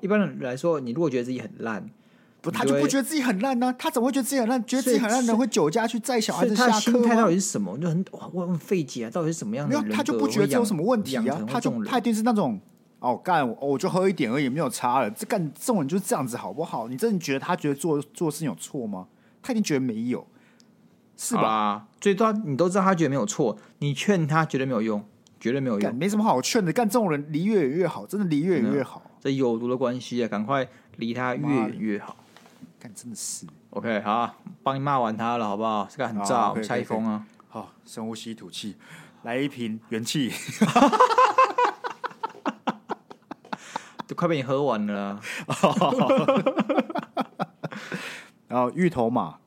[0.00, 1.90] 一般人来说，你如果觉得自己很烂，
[2.40, 3.74] 不，他就不觉得自己很烂呢？
[3.76, 4.64] 他怎么会觉得自己很烂？
[4.64, 6.70] 觉得自己很烂的人会酒驾去载小孩子下课？
[6.70, 7.76] 他心态到底是什么？
[7.78, 9.10] 就很哇，我很费解啊！
[9.10, 9.90] 到底是什么样的人？
[9.90, 11.24] 他就不觉得这有什么问题啊？
[11.48, 12.60] 他就他一定是那种
[13.00, 15.10] 哦，干我就喝一点而已，没有差了。
[15.10, 16.86] 这干这种人就是这样子，好不好？
[16.86, 19.08] 你真的觉得他觉得做做事情有错吗？
[19.42, 20.26] 他一定觉得没有，
[21.16, 21.88] 是吧？
[22.00, 25.04] 最多你都知道他觉得没有错，你劝他绝对没有用。
[25.38, 26.72] 绝对没有用，没什么好劝的。
[26.72, 29.02] 干这种人离越远越好，真的离越远越好。
[29.20, 30.66] 这有毒的关系啊，赶快
[30.96, 32.16] 离他越远越好。
[32.78, 33.46] 干真的是。
[33.70, 35.86] OK，好，帮你骂完他了，好不好？
[35.90, 37.26] 这个很炸，我们拆封啊。
[37.48, 38.76] 好，深呼吸吐气，
[39.22, 40.32] 来一瓶元气。
[44.06, 45.20] 都快被你喝完了。
[48.48, 49.38] 然后芋头嘛，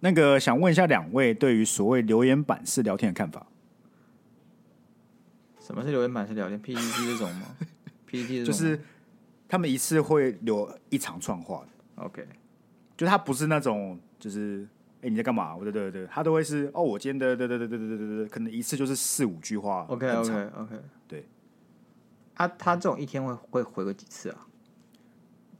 [0.00, 3.46] 那个想问一下两位对于所谓留言板式聊天的看法。
[5.64, 6.26] 什么是留言板？
[6.28, 7.46] 是聊天 PPT 这种吗？
[8.06, 8.78] PPT 就是
[9.48, 12.02] 他们一次会留一长串话的。
[12.04, 12.26] OK，
[12.96, 14.68] 就他不是那种，就是
[15.00, 15.56] 哎你在干嘛？
[15.58, 19.86] 对对对，他都会是哦我今天的对对对对对对对，可能一次就是四五句话。
[19.88, 20.76] OK OK OK，
[21.08, 21.26] 对。
[22.34, 24.46] 啊，他这种一天会会回个几次啊？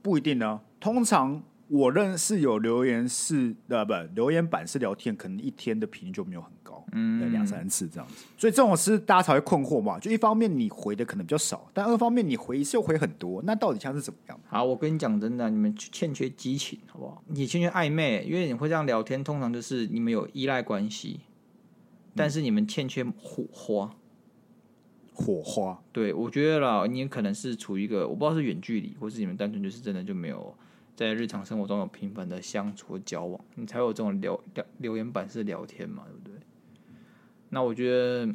[0.03, 1.43] 不一定呢，通常。
[1.69, 8.25] 我认识有留言是呃不留言板是聊天，可能一天的频率就没有很高，嗯，两三次这样子。
[8.37, 9.99] 所以这种事大家才会困惑嘛。
[9.99, 14.39] 就一方面你回的可能比较少，但二方面你回一次又回很多，那到底像是怎么样？
[14.47, 17.25] 好，我跟你讲真的，你们欠缺激情，好不好？
[17.29, 21.21] 你欠缺暧昧，因为你会这样聊天，通常就是你们有依赖关系，
[22.15, 23.97] 但是你们欠缺火花。
[25.15, 25.81] 火花？
[25.93, 30.55] 对，我觉得啦，你可能是处于一个我不知道是远距离，或是你们单纯就是真的就没有。
[30.97, 36.47] 在日常生活中有频繁的相处交往，你才有这种聊聊留言板式聊天嘛，对不对？
[37.49, 38.35] 那我觉得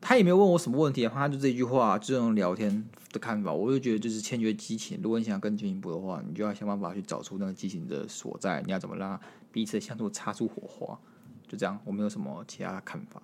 [0.00, 5.00] 他也没有问我什么问题的话，他就这句话，这种聊天的看法，我就觉得就是欠缺激情。
[5.02, 8.62] 如果你想更进一步的话，你就要想办法去找出那个激情的所在。
[8.62, 9.20] 你要怎么让
[9.52, 10.98] 彼此相处擦出火花？
[11.46, 13.22] 就这样，我没有什么其他看法。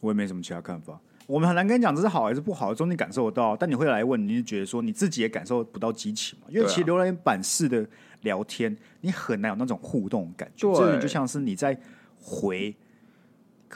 [0.00, 1.00] 我也没什么其他看法。
[1.32, 3.56] 我们很难跟你讲这是好还是不好，总你感受得到。
[3.56, 6.46] 但你会来问，你就觉得说你自己也感受不到激情嘛？
[6.50, 7.88] 因为其实留言板式的
[8.20, 10.70] 聊天，你很难有那种互动感觉。
[10.74, 11.74] 这就像是你在
[12.20, 12.76] 回，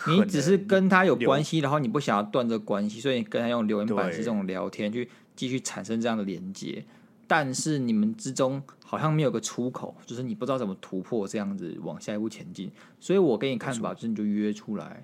[0.07, 6.85] 你只是跟他有关系，然后你不想要断这关系，所以你跟他用留言板式这种聊天去继续产生这样的连接。
[7.27, 12.71] 但是你们之中好像没有个出口，就是你不知道怎么突破这样子往下一步前进。
[13.01, 15.03] 所以我给你看法，就是你就约出来。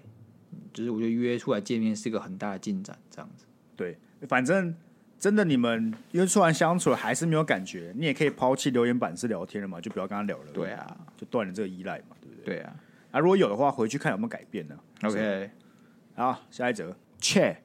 [0.73, 3.45] 就是我觉得约出来见面是一个很大的进展，这样子。
[3.77, 3.97] 对，
[4.29, 4.75] 反正
[5.19, 10.45] 真的你们约出来相处了还是没有感觉，你也可以抛弃留言板式聊天了嘛，就不要跟他聊了。
[10.53, 12.57] 对啊，就断了这个依赖嘛，对不对？
[12.57, 12.75] 对啊。
[13.13, 15.51] 啊，如果有的话，回去看有没有改变呢？OK。
[16.15, 16.97] 好，下一则。
[17.19, 17.57] 切，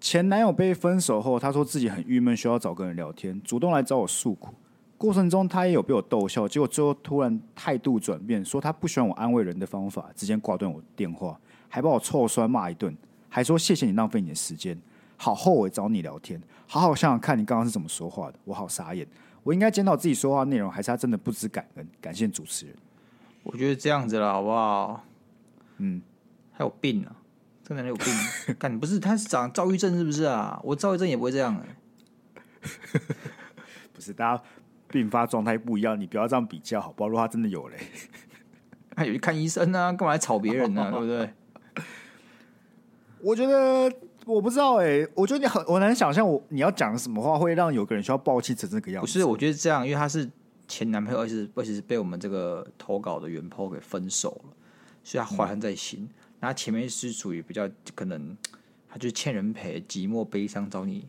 [0.00, 4.54] 前男友被分手后，他说自己很郁闷，需要找个人聊天，主动来找我诉苦。
[4.98, 11.40] 过程中他也有被我逗笑，结果最后突然态度转变，说他不喜欢我安慰人的方法，直接挂断我电话。
[11.70, 12.94] 还把我臭酸骂一顿，
[13.30, 14.78] 还说谢谢你浪费你的时间，
[15.16, 19.06] 好后悔找你聊天，好好想想看你刚刚是怎么说话的，我好傻眼，
[19.42, 21.88] 我应该检讨自己说话内容，还是他真的不知感恩？
[22.00, 22.74] 感谢主持人，
[23.44, 25.04] 我觉得这样子了，好不好？
[25.78, 26.02] 嗯，
[26.52, 27.16] 还有病啊，
[27.62, 28.06] 这男的有病，
[28.58, 30.60] 干不是他是长躁郁症是不是啊？
[30.64, 33.00] 我躁郁症也不会这样、欸，
[33.94, 34.42] 不是大家
[34.88, 37.08] 并发状态不一样，你不要这样比较好不好？
[37.08, 37.76] 如果他真的有嘞，
[38.96, 40.90] 他有去看医生啊，干嘛来吵别人呢、啊？
[40.92, 41.32] 对不对？
[43.22, 43.92] 我觉得
[44.24, 49.06] 我不知道哎、欸，我觉得你很我难想象我你要讲什么话会让有个人需要爆气成这个样子。
[49.06, 50.28] 不是，我觉得这样，因为他是
[50.66, 54.50] 前男朋友，而且是而且是被我们这个投稿的原 po 给分手了，
[55.04, 56.08] 所以他怀恨在心。
[56.40, 58.36] 那、嗯、前面是属于比较可能，
[58.88, 61.06] 他就欠人陪，寂寞悲伤找你，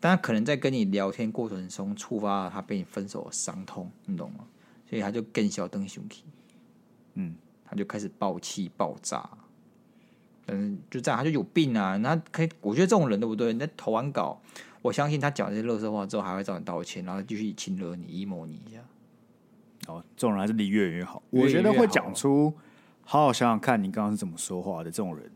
[0.00, 4.44] 但他可能在跟你聊天过程中触发了他被你分手的伤痛，你懂吗？
[4.88, 6.24] 所以他就更小灯熊气，
[7.14, 7.34] 嗯，
[7.64, 9.28] 他就开始爆气爆炸。
[10.48, 11.96] 嗯，就这样，他就有病啊！
[11.96, 13.52] 那可以，我觉得这种人对不对？
[13.54, 14.40] 那投完稿，
[14.82, 18.78] 我相信他讲这些垃圾话之后，还会找你道歉，然后继续亲热你、emo 你一下。
[19.86, 21.22] 哦，这种人还是离越远越好。
[21.30, 21.58] 越越越好。
[21.58, 22.52] 我觉得会讲出
[23.04, 25.30] “好好想想看你刚刚是怎么说话的”这种人，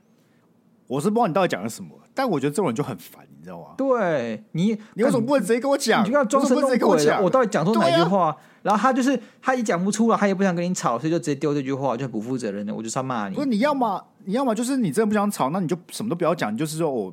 [0.87, 3.75] 我是不知道你到底讲了什么，但我觉得这种人就很烦，你知道吗？
[3.77, 6.03] 对你，你为什么不能直接跟我讲？
[6.05, 7.23] 你就要装神弄鬼的。
[7.23, 8.37] 我到底讲出哪句话？
[8.63, 12.75] 然后他就是他也讲不出了，他也不想跟你吵，所以就直接丢这句话，就很不负责任的。
[12.75, 13.35] 我就是要骂你。
[13.35, 17.11] 不是你要么你要么就是你真的不想吵，那你就什么都不要讲，你就是说我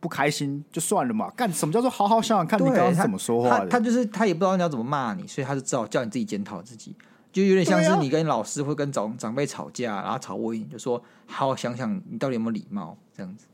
[0.00, 1.30] 不开心就算了嘛。
[1.30, 3.68] 干什么叫做好好想想看你刚刚怎么说话的？
[3.68, 6.92] 他，他，他就是他也不知道你要怎么骂你，所以他就只好叫你自己检讨自己，
[7.32, 13.46] 就有点像是你跟老师会跟长长辈吵架，然后吵过瘾，就说好好想想你到底有没有礼貌这样子。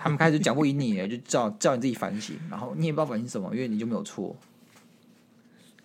[0.00, 4.34] 他们开始讲不赢你，就叫叫你自己反省，然后你也不知道反省什么，因为你就没有错。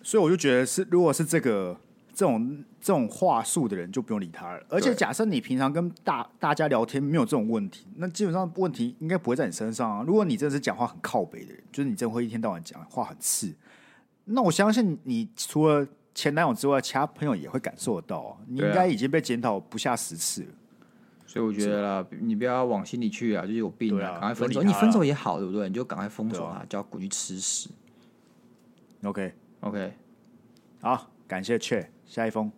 [0.02, 1.76] 所以我就觉得是，如果是这个
[2.12, 4.62] 这种这种话术的人，就不用理他了。
[4.68, 10.04] 而且假设你平常跟大大家聊天没有这种问题，那基本上问题应该不会在你身上啊。
[10.06, 13.52] 如果你真的是讲话很靠北的人，就是你真的会一天到晚讲话很刺，
[14.24, 18.36] 那我相信你除了前男友之外，其他朋友也会感受得到啊。
[18.46, 20.48] 你应该已经被检讨不下十次了。
[21.26, 24.62] 所以我觉得啦，你不要往心里去啊，就是有病啊，赶快分手。
[24.62, 25.68] 你分手也好，对不对？
[25.68, 27.68] 你就赶快封锁他，叫他滚去吃屎。
[29.02, 29.34] OK。
[29.60, 29.92] OK，
[30.80, 31.88] 好，感谢 Chat。
[32.06, 32.48] 下一封，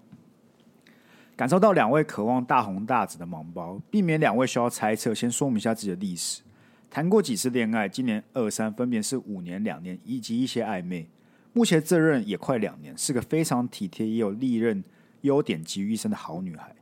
[1.41, 6.43] 感受到两位渴望大红大紫的盲包，避免两位需要猜测，先说明一下自己的历史。
[6.91, 11.09] 谈过几次恋爱，今年二三，分别是五年、两年以及一些暧昧。
[11.55, 14.84] 目前这任也快两年，是个非常体贴也有历任
[15.22, 16.76] 优点集于一身的好女孩。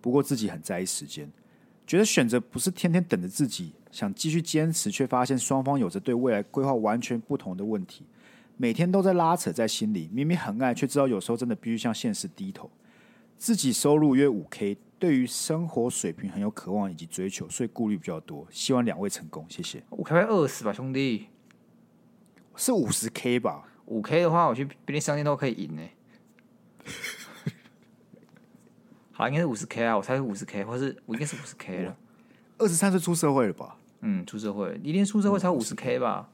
[0.00, 1.30] 不过自己很在意时间，
[1.86, 8.04] 觉得选择不是天天等着自己，想继续坚持，却发现双方有着对未来规划完全不同的问题。
[8.56, 12.68] 每天都在拉扯在心里，明明很爱，却知道有时候真的必须向现实低头。
[13.42, 18.46] 自己收入约五 K，对于生活水平很有渴望以及追求，所以顾虑比较多。
[18.52, 19.82] 希望两位成功，谢谢。
[19.90, 21.26] 五 K 会饿死吧，兄弟？
[22.54, 23.64] 是五十 K 吧？
[23.86, 25.82] 五 K 的话，我去便利商店都可以赢呢。
[29.10, 31.96] 好，应该是五十 K 啊，我猜是五十 K，或是我应该是五十 K 了。
[32.58, 33.76] 二十三岁出社会了吧？
[34.02, 36.30] 嗯，出社会，一定出社会才五十 K 吧？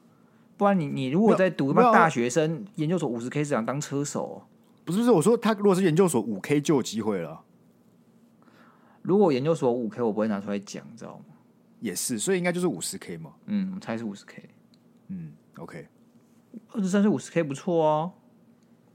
[0.57, 4.23] 不然你你如果在读什么大学生研究所五十 K 是想当车手？
[4.23, 4.47] 喔，
[4.89, 7.39] 不是不是，我说他如果是研究所五 K 就有机会了。
[9.03, 11.35] 如果研究所五 K 我不会拿出来讲，知道吗？
[11.79, 13.33] 也是，所以应该就是五十 K 嘛。
[13.45, 14.49] 嗯，我猜是五十 K。
[15.09, 15.87] 嗯，OK，
[16.71, 18.11] 二十三岁五十 K 不错哦，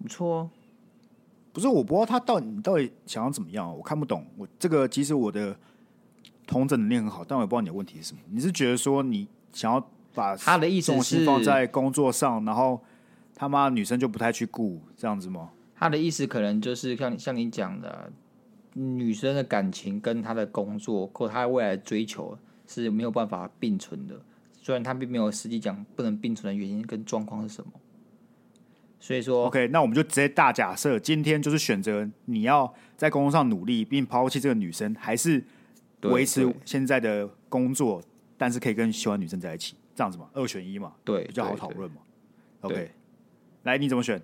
[0.03, 0.51] 不错哦。
[1.53, 4.27] 不是，我不知道他到底你到底想要怎么样，我看不懂。
[4.37, 5.57] 我这个其实我的
[6.47, 8.21] 同整能力很好，但我也不知道你的问题是什么。
[8.31, 9.89] 你是觉得说你想要？
[10.17, 12.81] 把他的意思是放在工作上，然后
[13.35, 15.51] 他妈女生就不太去顾这样子吗？
[15.85, 18.11] 他的意思可能就是像像你讲的，
[18.72, 24.18] 女生的感情跟她的工作或她未来的追求是没有办法并存的。
[24.55, 27.70] 虽然他并没有实际讲不能并存的原因跟状况是什么。
[28.99, 35.45] 所以说，OK，那我们就直接大假设，今天就是选择你要在工作上努力并抛弃这个女生，还是
[36.05, 38.03] 维持现在的工作，
[38.39, 39.76] 但是可以跟喜欢女生在一起。
[39.95, 41.99] 这样子嘛，二选一嘛，对，比较好讨论嘛。
[42.62, 42.91] OK，
[43.64, 44.18] 来，你怎么选？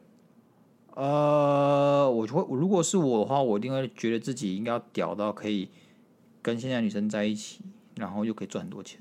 [1.00, 5.70] 呃，我会，如果是我的话，我一定会觉得自己应该要屌到可以
[6.42, 7.62] 跟现在女生在一起，
[7.96, 9.00] 然后又可以赚很多钱。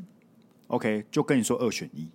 [0.67, 2.07] OK，就跟你说二选一。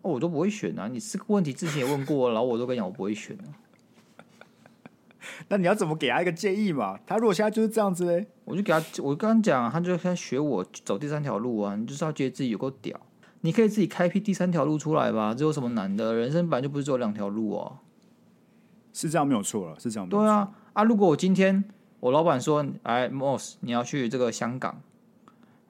[0.00, 0.88] 哦，我都不会选啊！
[0.88, 3.52] 你这个问题之前也问过，然后我都跟你讲，我不会选啊。
[5.48, 6.98] 那你要怎么给他一个建议嘛？
[7.06, 11.76] 他如果现在就是这样子嘞，我就给他，我刚刚讲，他就开始学我走第三条路啊！
[11.76, 12.98] 你就是要觉得自己有够屌。
[13.42, 16.14] 你可以自己开辟第三条路出来吧，这有什么难的？
[16.14, 17.80] 人生本来就不是只有两条路哦。
[19.00, 20.08] 是这样没有错了，是这样。
[20.08, 21.62] 对啊，啊，如果我今天
[22.00, 24.82] 我老板说，哎，Moss，你要去这个香港，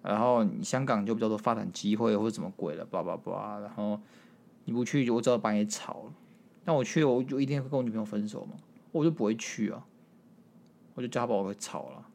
[0.03, 4.01] 然后香港就比较多发展机会或者什么鬼了，叭叭叭，然后
[4.65, 6.13] 你不去，我只好把你炒了。
[6.65, 8.57] 那我去，我就一定会跟我女朋友分手嘛，
[8.93, 9.85] 我就不会去啊，
[10.95, 12.07] 我就叫他把我给炒了。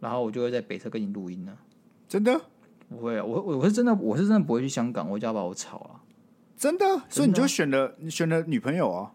[0.00, 1.56] 然后我就会在北车跟你录音呢。
[2.08, 2.40] 真的？
[2.88, 6.00] 不会啊，我我是真的，我是真的不会去香港，我就要把我炒了。
[6.56, 6.84] 真的？
[7.08, 9.12] 所以你就选了你选了女朋友啊？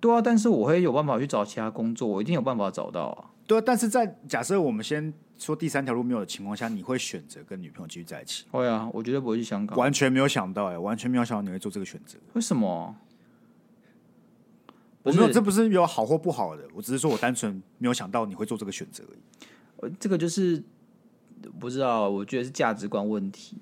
[0.00, 3.30] 对啊，但是我会有办法去找其他工作，我一定有办法找到啊。
[3.46, 8.46] 对啊，但是在假设我们先说第三条路没有的情况下，你会选择跟女朋友继续在一起？
[8.50, 9.76] 会啊，我绝对不会去香港。
[9.78, 12.18] 完全没有想到哎、欸，完全没有想到你会做这个选择。
[12.32, 12.96] 为什么？
[15.02, 19.18] 我没有，这不是有好或不好的，我只是说我单纯没有想到你会做这个选择而已。
[19.78, 20.62] 呃，这个就是
[21.58, 23.56] 不知道，我觉得是价值观问题。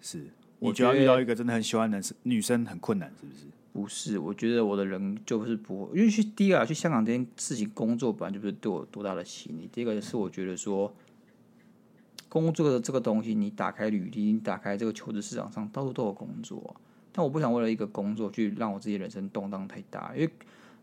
[0.00, 0.26] 是，
[0.58, 3.46] 我觉得遇到一个真的很喜欢男生女生很困难，是不是？
[3.72, 9.68] 不是，我觉得我的人就是不会，因为去第一个去香港这件事情工作本来就不是对我多大的吸引力。
[9.72, 10.94] 第二个是我觉得说，
[12.28, 16.76] 工作的这个东西，你打开履历，你打开这个求职市场上，到处都有工作。
[17.12, 20.30] 但我不想为了一个工作去让我自己人生动荡太大，因为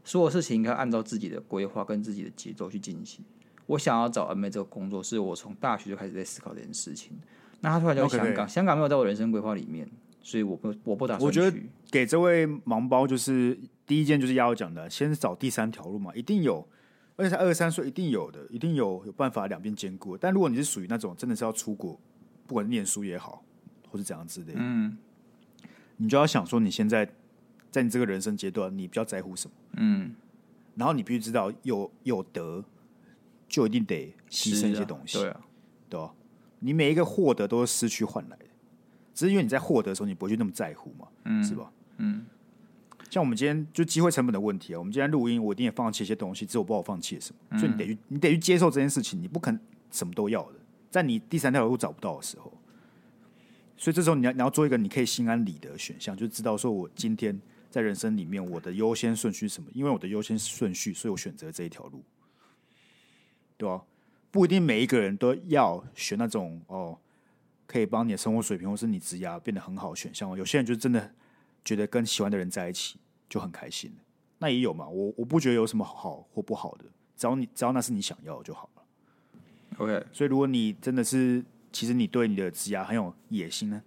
[0.04, 3.24] 所有事情应该按照自己的规划跟自己的节奏去进行。
[3.68, 7.12] 我想要找 M A 这个工作，是我从大学就开始在思考这件事情。
[7.62, 9.88] 那他突然就香港，okay, 香港没有在我人生规划里面。
[10.30, 11.26] 所以我不我不打算。
[11.26, 11.58] 我觉得
[11.90, 16.68] 给这位盲包就是第一件就是要讲的，先找第三条路嘛，一定有，
[17.16, 20.16] 而且才二十三岁，一定有的，一定有有办法两边兼顾。
[20.16, 22.00] 但如果你是属于那种真的是要出国，
[22.46, 23.44] 不管念书也好，
[23.90, 24.96] 或是怎样之类的，嗯，
[25.98, 27.10] 你就要想说你现在
[27.72, 29.54] 在你这个人生阶段，你比较在乎什么？
[29.78, 30.14] 嗯，
[30.76, 32.64] 然后你必须知道有有得
[33.48, 35.42] 就一定得牺牲一些东西，对啊，
[35.90, 36.14] 对吧？
[36.60, 38.46] 你每一个获得都是失去换来的。
[39.20, 41.70] 只是因为你在获得的时候，你不会去那么在乎嘛，嗯、是吧？
[41.97, 42.26] 嗯，
[43.09, 49.59] 像我们今天就机会成本的问题啊，我们今天录音，我一定也放弃一些东西，只是我不知道我放弃了什么，嗯、所以你得去，你得去接受这件事情，你不可能
[49.91, 50.59] 什么都要的，
[50.89, 52.53] 在你第三条路找不到的时候，
[53.76, 57.38] 所以这时候你要你要做一个你可以心安理得的选项，就知道说我今天
[57.70, 62.01] 在人生里面我的优先顺序是什么，因为我的优先顺序，所以我选择这一条路，
[63.57, 63.84] 对吧？
[64.32, 66.97] 不一定每一个人都要选那种哦。
[67.70, 70.36] 可以帮你的生活水平或是你职业变得很好的选项。
[70.36, 71.13] 有些人就真的
[71.63, 72.97] 觉得跟喜欢的人在一起
[73.30, 73.93] 就很开心，
[74.39, 74.89] 那也有嘛。
[74.89, 78.84] 我我不觉得有什么好或不好的，只要你只要那是你想要的就好了。
[79.78, 83.80] OK，所以如果你真的是其实你对你的职业很有野心呢，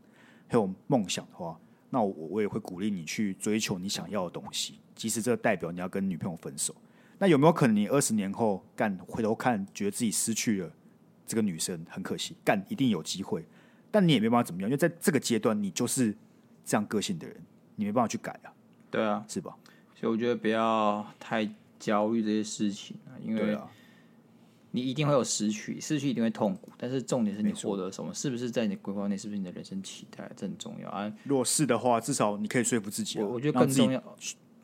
[0.48, 1.58] 很有梦想的话，
[1.90, 6.72] 那我我也会鼓励你去追求你想要的东西，即使这代表你要跟女朋友分手。
[7.18, 10.72] 那有没有可能你二十年后干回头看，觉得自己失去了
[11.26, 12.36] 这个女生，很可惜？
[12.44, 13.44] 干一定有机会。
[13.92, 16.12] 但你也没办法怎么样，因为在这个阶段，你就是
[16.64, 17.36] 这样个性的人，
[17.76, 18.50] 你没办法去改啊。
[18.90, 19.54] 对啊，是吧？
[19.94, 23.56] 所以我觉得不要太焦虑这些事情啊，因为
[24.70, 26.72] 你一定会有失去，失去一定会痛苦。
[26.78, 31.12] 但是重点是你获得什么，是不是在你规划内，是不是你的人生期待，这很重要啊。
[31.24, 33.22] 如果是的话，至少你可以说服自己啊。
[33.24, 34.02] 我我觉得更重要，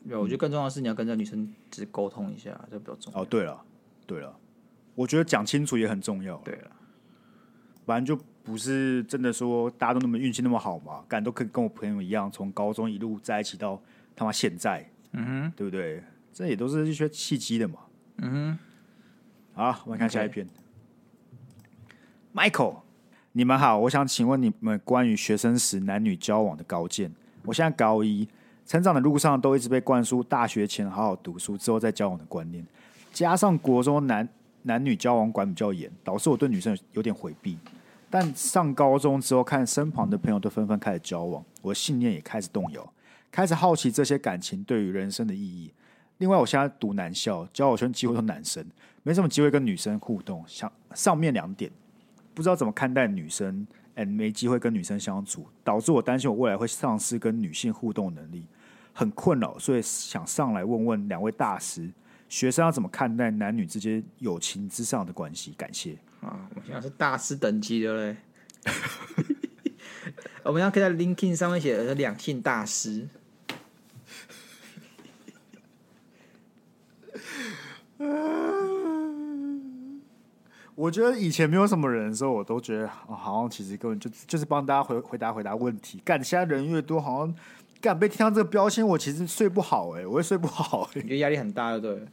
[0.07, 3.21] 对，我觉得更重要的是你要跟这女生只沟通一下，这比较重要。
[3.21, 3.61] 哦，对了，
[4.07, 4.35] 对了，
[4.95, 6.35] 我觉得讲清楚也很重要。
[6.37, 6.71] 对了，
[7.85, 8.23] 反正就。
[8.49, 11.03] 不是真的说大家都那么运气那么好嘛？
[11.07, 13.79] 感觉都可以跟我朋友一样，从高中一路在一起到
[14.15, 16.03] 他妈现在，嗯哼，对不对？
[16.33, 17.75] 这也都是一些契机的嘛，
[18.17, 18.59] 嗯哼。
[19.53, 20.47] 好，我们看下一篇。
[22.33, 22.49] Okay.
[22.49, 22.77] Michael，
[23.33, 27.13] 你们好，我想请问你们关于学生时男女交往的高见。
[27.45, 28.27] 我现在高一，
[28.65, 32.65] 成长的路上都一直被灌输大学前好好读书，之后再交往的观念，
[33.13, 34.27] 加上国中男
[34.63, 37.55] 男女交往管比较严，导致我对女生有点回避。
[38.09, 42.93] 但上高中之后，看身旁的朋友都纷纷开始交往，我信念也开始动摇，
[43.31, 45.71] 开始好奇这些感情对于人生的意义。
[46.17, 48.65] 另外，我现在读男校，交友圈几乎都男生，
[49.03, 50.43] 没什么机会跟女生互动。
[50.47, 51.71] 像上面两点，
[52.33, 58.43] 不知道怎么看待女生，哎，没机会跟女生相处，导致我担心我未来会丧失跟女性互动能力，
[58.91, 59.57] 很困扰。
[59.59, 61.89] 所以想上来问问两位大师，
[62.27, 65.53] 学生要怎么看待男女之间友情之上的关系？
[65.55, 65.95] 感谢。
[66.21, 68.17] 啊，我现在是大师等级的嘞。
[70.43, 73.07] 我们要可以在 LinkedIn 上面写的是两性大师。
[80.75, 86.01] 我觉得以前没有什么人的时候，我都觉得好像其实根本就就是帮大家回回答回答问题。
[86.05, 87.35] 干，现在人越多，好像
[87.81, 92.07] 干被贴上这个标签，我其实睡不好哎、欸，我会睡不好、欸，你觉得压力很大，对不对？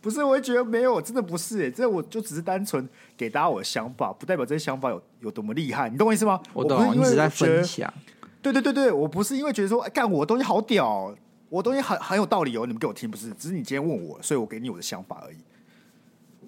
[0.00, 6.40] 不是，我会觉得没有，真的不是哎，这我就只是单纯给大家我的想法，不代表这些想法有有多么厉害，你懂我意思吗？
[6.54, 7.92] 我懂，我不是因为你在分享。
[8.40, 11.14] 对对对对，我不是因为觉得说，哎，干我的东西好屌，
[11.50, 15.36] 我的东西很很有道理哦，你们给我听，不是，只是你今天问我，所以我给你我的想法而已。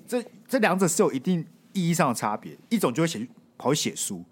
[0.06, 3.28] 这这两者是有一定意义上的差别，一种就会写
[3.58, 4.24] 跑去写书，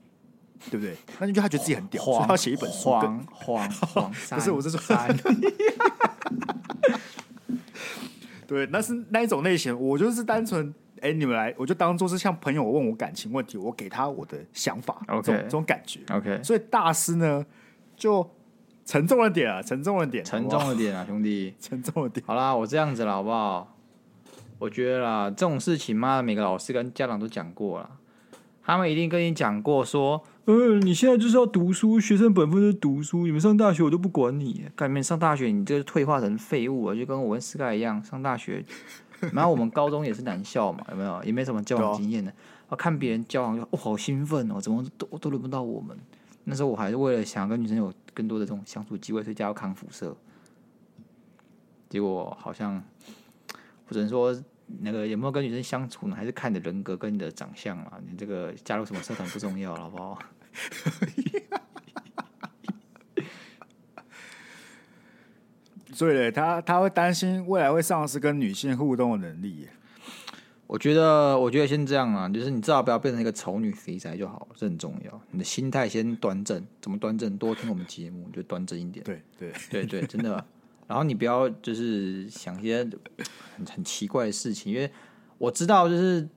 [0.71, 0.97] 对不对？
[1.18, 4.81] 那你就他觉得自己很屌，所以他要写一本书，黄黄黄， 不是，我是说。
[8.51, 9.78] 对，那是那一种类型。
[9.80, 16.42] 我就是单纯哎，你们来，我就当做是像朋友问我感情问题，我给他我的想法，OK，这种，这种感觉，OK。
[16.42, 17.46] 所以大师呢，
[17.94, 18.28] 就
[18.84, 22.26] 沉重了点啊，沉重了点，沉重了点啊，兄弟， 沉重了点。
[22.26, 23.76] 好啦，我这样子了，好不好？
[24.59, 27.88] 我觉得啦，这种事情嘛，每个老师跟家长都讲过了，
[28.64, 38.64] 他们一定跟你讲过说，呃，你现在就是要读书，学生本分就是读书，你们上大学我都不管你，干你们上大学你这个退化成废物啊，就跟我跟 Sky 一样，上大学。
[39.34, 41.22] 然后我们高中也是男校嘛，有没有？
[41.24, 42.32] 也没什么交往经验的。
[42.68, 45.95] 我看别人交往就，哦，好兴奋哦，怎么都都轮不到我们？
[46.45, 50.16] 那时候我还是为了想跟女生有更多的这种相处机会，所以加入康辅社。
[51.91, 52.82] 结果好像，
[53.88, 54.34] 我只能说，
[54.81, 56.16] 那个有没有跟女生相处呢？
[56.16, 57.99] 还是看你的人格跟你的长相啊。
[58.09, 60.18] 你这个加入什么社团不重要，好不好？
[65.93, 69.68] 所以他他会担心未来会丧失跟女性互动的能力。
[70.66, 75.21] 我觉得，我觉得先这样啊，就是你至少不要变成一个丑女肥宅就好，这很重要。
[75.33, 77.37] 你的心态先端正，怎么端正？
[77.37, 79.05] 多听我们节目，就端正一点。
[79.05, 80.47] 对对对对，真的。
[80.91, 82.86] 然后你不要就是想一些
[83.57, 84.91] 很很奇怪的事情，因为
[85.38, 86.28] 我知道就是。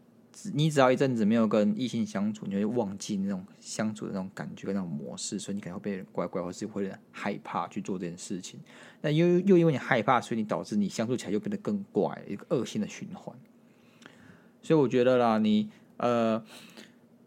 [0.52, 8.60] 你只要一阵子没有跟异性相处，你会忘记那种相处的那种感觉跟那种模式，所以你可能会被人怪怪，或是会害怕去做这件事情。
[9.00, 13.34] 那又又因为你害怕，所以你导致你相处起来又变得更怪，一个恶性的循环。
[14.64, 16.44] 所以我觉得啦，你呃，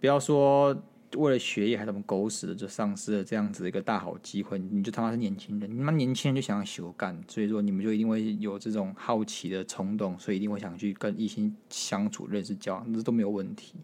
[0.01, 0.77] 不要说。
[1.15, 13.75] 为了学业还怎么狗屎的就丧失了这样子一个大好机会，你就他妈是年轻人，你妈年轻人就想要休干，所以说你们就一定会有这种好奇的冲动，所以一定会想去跟异性相处、认识、交往，这都没有问题。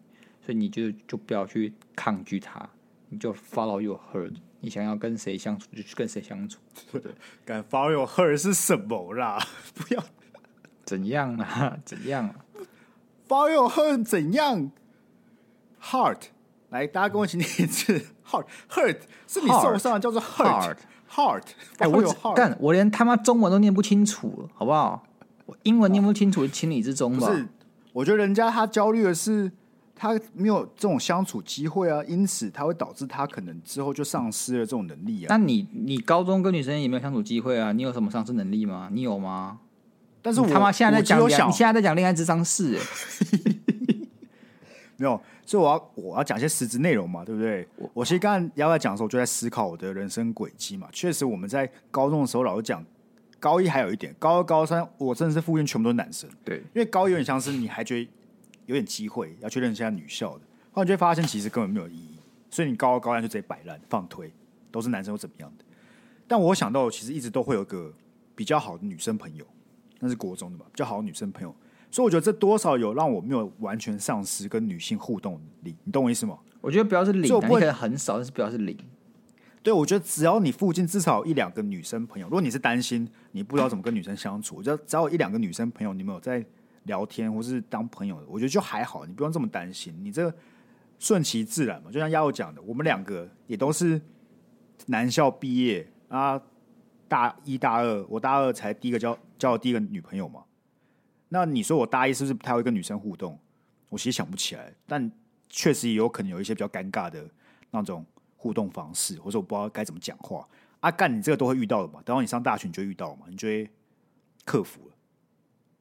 [0.45, 2.69] 所以你就就不要去抗拒他，
[3.11, 6.59] 你就 follow your heart，你想要跟谁相处就去跟谁相处。
[6.91, 7.01] 对，
[7.45, 9.39] 敢 follow your heart 是什么啦？
[9.75, 10.05] 不要
[10.85, 11.79] 怎样啊？
[11.85, 12.35] 怎样
[13.29, 14.73] ？follow your heart 怎样
[15.81, 16.23] ？heart。
[16.73, 17.93] 来，大家跟我一起念一次
[18.27, 18.97] ，heart hurt
[19.29, 20.75] 是你受伤，叫做 hurt
[21.15, 21.43] heart。
[21.77, 25.05] 哎，我干，我连他妈中文都念不清楚了，好不好？
[25.45, 27.29] 我英文念不清楚，情理之中吧。
[27.29, 27.47] 不是，
[27.93, 29.53] 我觉得人家他焦虑的是
[29.95, 35.29] 他没有这种相处机会啊，因此他会导致他可能之后就丧失了这种能力啊。
[35.29, 37.73] 那你你高中跟女生也没有相处机会啊？
[37.73, 38.89] 你有什么丧失能力吗？
[38.91, 39.59] 你有吗？
[40.23, 42.79] 但是我他妈现在在讲，你现在在讲恋爱智商室，
[44.97, 45.21] 没有。
[45.45, 47.67] 所以我要我要讲一些实质内容嘛，对不对？
[47.77, 50.89] 我我其实刚刚要在讲的时候，我就在思考我的人生轨迹嘛。
[50.93, 52.85] 确实，我们在高中的时候老是讲，
[53.41, 56.29] 高一还有一点，高二、高三我真的是附近全部都是男生。
[56.45, 58.09] 对，因为高一有点像是你还觉得
[58.67, 62.19] 有点机会要去认识一下女校的，后来就会发现其实根本没有意义。
[62.51, 64.33] 所以你高二、高三就直接摆烂放推，
[64.71, 65.65] 都是男生又怎么样的？
[66.29, 67.93] 但我想到其实一直都会有个
[68.35, 69.45] 比较好的女生朋友，
[69.99, 71.55] 那是国中的嘛，比较好的女生朋友。
[71.93, 76.39] 所以我觉得这多少有让我没有完全丧失跟女性互动能力，你懂我意思吗？
[76.63, 78.75] 我觉得不要是零，你可能很少，但是不要是零。
[79.63, 86.45] 对，我觉得只要你附近至少有一两个女生朋友，如果你是担心你不知道怎么跟女生相处，我觉得只要有一两个女生朋友，你们有在
[86.85, 90.33] 聊天或是当朋友的，我觉得就还好，你不用这么担心，你这
[90.99, 91.91] 顺其自然嘛。
[91.93, 94.01] 就像亚欧讲的，我们两个也都是
[94.87, 96.41] 男校毕业啊，
[97.07, 100.41] 大一大二，我大二才第一个交交第一个女朋友嘛。
[101.33, 103.39] 那你说我大一是不是不太会跟女生互动？
[103.89, 105.11] 我其实想不起来，但
[105.49, 107.27] 确实也有可能有一些比较尴尬的
[107.71, 108.05] 那种
[108.37, 110.47] 互动方式，或者我不知道该怎么讲话。
[110.81, 112.03] 啊，干你这个都会遇到的嘛？
[112.05, 113.23] 等到你上大学你就遇到了嘛？
[113.31, 113.71] 你就会
[114.45, 114.95] 克服了，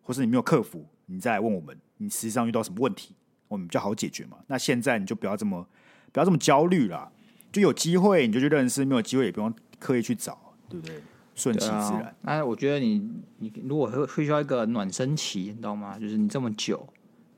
[0.01, 3.13] 或是你没有克服，你再来问我们，你实际上遇到什么问题，
[3.49, 4.37] 我们比较好解决嘛？
[4.47, 5.67] 那现在你就不要这么
[6.13, 7.11] 不要这么焦虑了，
[7.51, 11.01] 就有机会你就去认识，没有机会也不用刻意去找，对不对？
[11.41, 12.03] 顺其自然。
[12.03, 13.09] 啊、那我觉得你，
[13.39, 15.97] 你如果会会需要一个暖身期，你知道吗？
[15.97, 16.87] 就是你这么久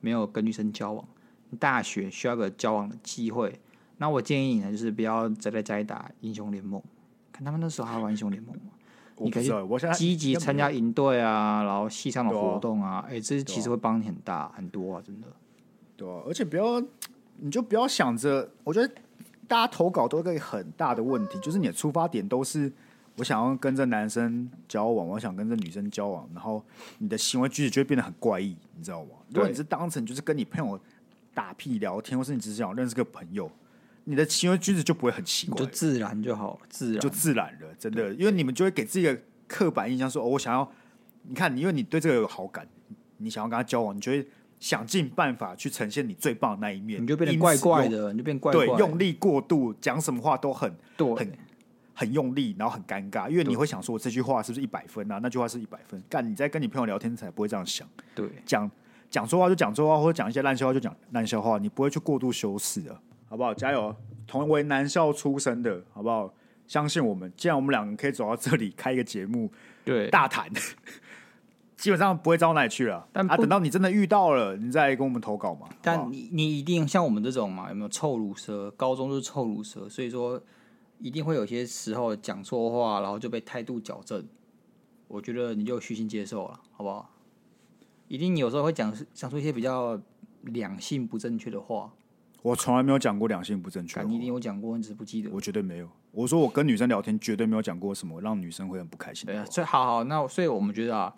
[0.01, 1.07] 没有跟女生交往，
[1.49, 3.57] 你大学需要个交往的机会。
[3.97, 6.81] 那我建议你呢，就是不要宅在家里打英雄联盟。
[7.31, 8.73] 看他们那时候还玩英雄联盟吗？
[9.19, 9.49] 你可以
[9.93, 13.05] 积极参加营队啊，然后系上的活动啊。
[13.07, 15.27] 哎、啊欸，这其实会帮你很大很多啊，真的。
[15.95, 16.83] 对啊，而且不要，
[17.37, 18.49] 你就不要想着。
[18.65, 18.93] 我觉得
[19.47, 22.69] 大家投稿都有一个很大的问题，就是你的出发点都是。
[23.15, 26.63] 我想要跟这男生交往，我想跟这女生交往，然后
[26.97, 29.11] 你的行为举止就会变得很怪异，你知道吗？
[29.29, 30.79] 如果你是当成就是跟你朋友
[31.31, 33.51] 打屁聊天，或是你只是想认识个朋友，
[34.05, 36.99] 你的行为举止就不会很奇怪，就自然就好，自然。
[36.99, 40.71] 就自然了，真的，因为你们就会给自己一个刻板印象说，说哦，我想要
[41.21, 42.67] 你看你，因为你对这个有好感，
[43.17, 44.27] 你想要跟他交往，你就会
[44.59, 51.13] 想尽办法去呈现你最棒的那一面，你就变得怪怪的，你就变怪怪的，对，用力过度，讲什么话都很对。
[51.13, 51.31] 很。
[51.93, 55.19] 很用力，然后很尴尬，因为你会想说，我这句话是不是一百分啊？
[55.21, 57.87] 那句话是一百分，干你在跟你朋友聊天才不会这样想。
[58.15, 58.69] 对，讲
[59.09, 62.99] 讲错话就讲错话，或者讲一些烂笑话就讲烂笑话，你不会去过度修饰的，
[63.29, 63.53] 好不好？
[63.53, 63.95] 加油！
[64.25, 66.33] 同为男校出身的，好不好？
[66.65, 69.51] 相信我们，既然我们两个可以走到这里开一个节目，
[69.83, 70.49] 对，大谈，
[71.75, 73.05] 基本上不会招到哪里去了。
[73.11, 75.67] 但啊，等到你真的遇到了，你再跟我们投稿嘛。
[75.81, 77.67] 但你你一定像我们这种嘛？
[77.67, 78.71] 有没有臭乳蛇？
[78.71, 80.41] 高中就是臭乳蛇，所以说
[81.03, 84.25] 一定会有些时候讲错话，然后就被态度矫正。
[85.09, 87.13] 我觉得你就虚心接受了，好不好？
[88.07, 89.99] 一定有时候会讲讲出一些比较
[90.43, 91.93] 两性不正确的话。
[92.41, 94.01] 我从来没有讲过两性不正确。
[94.03, 95.29] 你一定有讲过，你只是不记得。
[95.33, 95.89] 我绝对没有。
[96.11, 99.33] 我说我跟女生聊天，绝对没有讲过什么让女生会很不开心的。
[99.33, 101.13] 对啊，所以好好，那所以我们觉得啊，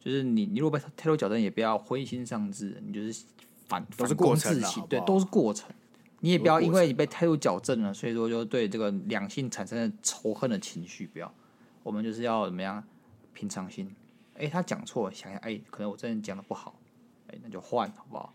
[0.00, 3.24] 就是你你如果被态度矫正，也不要灰心丧志，你就是
[3.68, 5.70] 反都是过程，对，都是过程。
[6.24, 11.30] 你也不要因为你被态度矫正了，所以说就对这个两性产生了仇恨的情绪，不要。
[11.82, 12.82] 我们就是要怎么样？
[13.34, 13.94] 平常心。
[14.36, 16.80] 哎、欸，他讲错，想想，哎、欸，可能我真的讲的不好，
[17.26, 18.32] 哎、欸，那就换，好不好？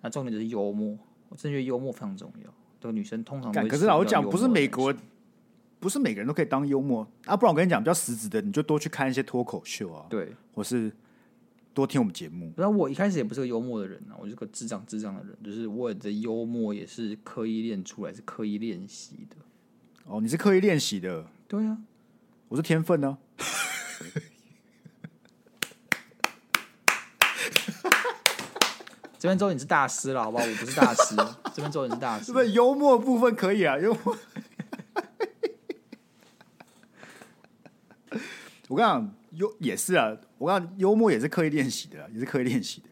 [0.00, 0.96] 那重点就是幽默。
[1.30, 3.66] 我真觉得幽默非常重要，这个女生通常会。
[3.66, 4.94] 可是老实讲，不是美国，
[5.80, 7.36] 不是每个人都可以当幽默啊。
[7.36, 10.92] 不然我跟你讲，比较实质的，你就多去看一些脱口秀啊，对，或是
[11.74, 12.52] 多听我们节目。
[12.56, 19.36] 然后我一开始也不是个幽默的人啊，我是个智障智障的人，就是我的幽默也是刻意练出来，是刻意练习的。
[20.04, 21.26] 哦，你是刻意练习的？
[21.48, 21.78] 对啊，
[22.48, 23.18] 我是天分呢、啊。
[29.18, 30.44] 这边周你是大师了，好不好？
[30.44, 31.14] 我不是大师。
[31.54, 33.78] 这边周你是大师，是不是幽默部分可以啊？
[33.78, 34.18] 幽默。
[38.68, 40.16] 我跟你讲，幽也是啊。
[40.38, 42.88] 我讲，幽默也是刻意练习的，也是刻意练习的。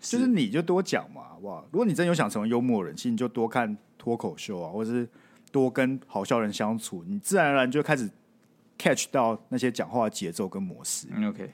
[0.00, 1.66] 是就是你就多讲嘛，好不好？
[1.70, 5.08] 如果你真有想成为幽默人，其实你就多看脱口秀啊，或者是
[5.52, 8.08] 多跟好笑人相处，你自然而然就开始
[8.78, 11.08] catch 到那些讲话的节奏跟模式。
[11.10, 11.50] 嗯，OK，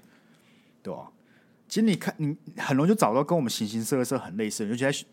[0.82, 1.10] 对吧？
[1.68, 5.08] 其实你看，你很容易就找到跟我们形形色色很类似的，尤其在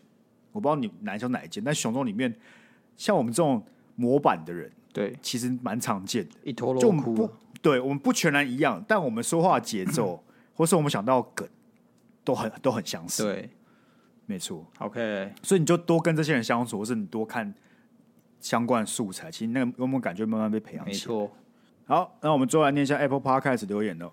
[0.52, 2.32] 我不知道你男生哪一间，但熊中里面，
[2.96, 3.60] 像我们这种
[3.96, 6.34] 模板的人，对，其实蛮常见的。
[6.44, 7.28] 一坨螺，就我们不
[7.64, 10.22] 对，我们不全然一样，但我们说话节奏，
[10.52, 11.48] 或是我们想到梗，
[12.22, 13.24] 都很都很相似。
[13.24, 13.48] 对，
[14.26, 14.66] 没错。
[14.80, 17.54] OK，所以你就多跟这些人相处，或是你多看
[18.38, 20.94] 相关的素材，其实那个幽默感就慢慢被培养起来。
[20.94, 21.30] 没错。
[21.86, 24.12] 好，那我们最后来念一下 Apple Podcast 留言了。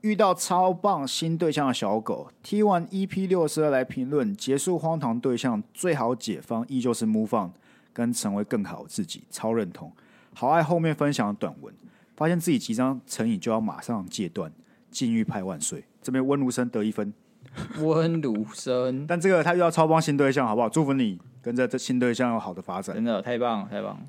[0.00, 7.52] 遇到超棒新对象的小狗，听完 EP 六十二来评论，结束荒唐对象最好解放依旧是 move on，
[7.92, 9.92] 跟成为更好自己，超认同。
[10.34, 11.72] 好爱后面分享的短文，
[12.20, 14.52] 发现自己即将成瘾就要马上戒断，
[14.90, 15.82] 禁欲派万岁。
[16.02, 17.10] 这边温如生得一分，
[17.78, 19.04] 温如生。
[19.08, 20.68] 但这个他遇到超棒新对象，好不好？
[20.68, 24.00] 祝福你跟着这新对象有好的发展，真的太棒了，太棒了。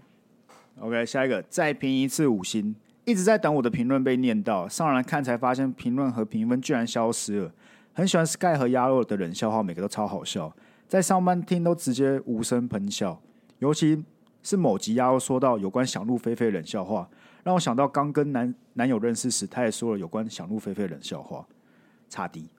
[0.81, 2.75] OK，下一个再评一次五星。
[3.05, 7.51] 一直在等我的评论被念到，上来看才发现评论和评分居然消失了。
[7.93, 10.53] 很喜欢 Sky 和鸭肉的冷笑话，每个都超好笑，
[10.89, 13.21] 在上班听都直接无声喷笑。
[13.59, 14.03] 尤其
[14.43, 17.09] 是某集鸭肉说到有关想入非非冷笑话，
[17.43, 21.45] 让我想到刚跟男男友认识时，他也说了有关想入非非冷笑话。
[22.09, 22.49] 差低。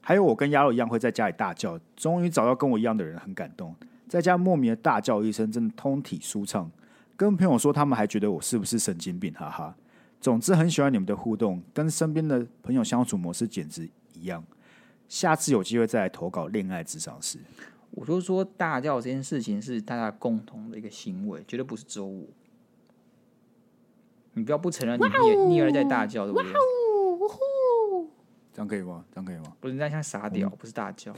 [0.00, 3.74] 还有我跟鸭肉一样会在家里大叫，终于找到跟我一样的人，很感动。
[4.08, 6.70] 在家莫名的大叫一声，真的通体舒畅。
[7.16, 9.32] 跟朋友说，他们还觉得我是不是神经病？
[9.32, 9.74] 哈哈。
[10.20, 14.44] 总之很喜欢你们的互动，跟身边的朋友相处模式简直一样。
[15.08, 17.38] 下次有机会再来投稿恋爱咨商师。
[17.92, 22.26] 我就说大叫这件事情是大家共同的一个行为，绝对不是只有我。
[24.34, 26.52] 你不要不承认你也你也在大叫，对不对？
[28.54, 29.02] 这样可以吗？
[29.10, 29.44] 这样可以吗？
[29.60, 31.10] 不是，那像傻屌，不是大叫。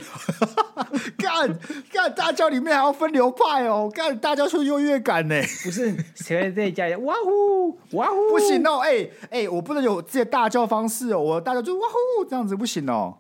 [1.19, 1.59] 干
[1.93, 3.91] 干大叫里面还要分流派哦！
[3.93, 5.41] 干大叫出优越感呢？
[5.65, 8.31] 不是， 谁在这里叫哇呼哇呼？
[8.31, 8.79] 不行哦！
[8.79, 11.19] 哎、欸、哎、欸，我不能有自己的大叫方式哦！
[11.19, 13.19] 我大叫就哇呼，这样子不行哦。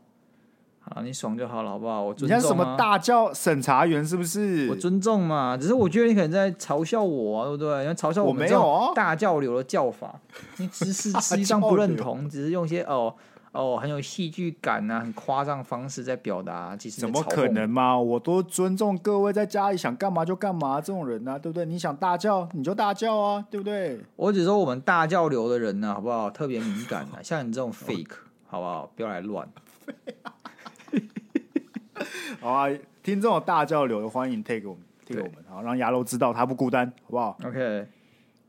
[0.92, 2.02] 好，你爽就好了，好不好？
[2.02, 4.68] 我尊重、啊、你像什么大叫审查员是不是？
[4.68, 7.82] 我尊重嘛，只是我觉得你可能在嘲笑我啊，对不对？
[7.82, 10.14] 因为嘲笑我们这种大叫流的叫法，
[10.58, 13.14] 你只是实际上不认同，只是用一些哦。
[13.52, 16.76] 哦，很有戏剧感啊，很夸张方式在表达。
[16.76, 17.96] 其实怎么可能嘛？
[17.96, 21.64] 我多尊重各位在家里想干嘛就干嘛这种人啊，对不对？
[21.64, 24.00] 你想大叫你就大叫啊，对不对？
[24.16, 26.28] 我只说我们大叫流的人呢、啊，好不好？
[26.28, 28.16] 特别敏感啊，像你这种 fake，
[28.48, 28.90] 好不好？
[28.96, 29.48] 不要来乱。
[32.40, 32.68] 好啊，
[33.02, 37.86] 听这种大交流的，欢迎 take 我们，take 我们，好让牙肉知道他不孤单，好不好？OK。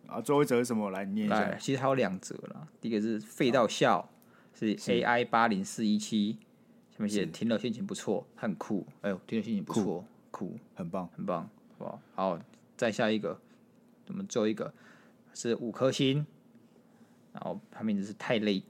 [0.07, 0.91] 啊，最后一则是什么？
[0.91, 1.55] 来念一下。
[1.55, 4.09] 其实还有两则了，第一个是废到笑。
[4.57, 6.37] 是 AI 八零四一七，
[6.89, 8.87] 下面写听了心情不错，很酷。
[9.01, 11.41] 哎呦，听了心情不错，酷，酷，很棒，很棒，
[11.77, 11.99] 好不好？
[12.15, 12.39] 好，
[12.77, 13.37] 再下一个，
[14.07, 14.73] 我们最后一个
[15.33, 16.25] 是五颗星，
[17.33, 18.63] 然后他名字是太累，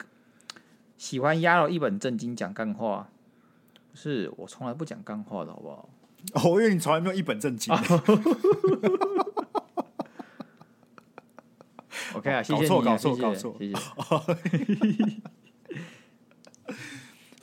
[0.97, 3.07] 喜欢鸭肉一本正经讲干话，
[3.95, 5.89] 是我从来不讲干话的好不好？
[6.34, 7.73] 哦，因为你从来没有一本正经。
[12.15, 13.55] OK 啊，谢谢搞错，搞错，搞错。
[13.59, 13.76] 谢谢。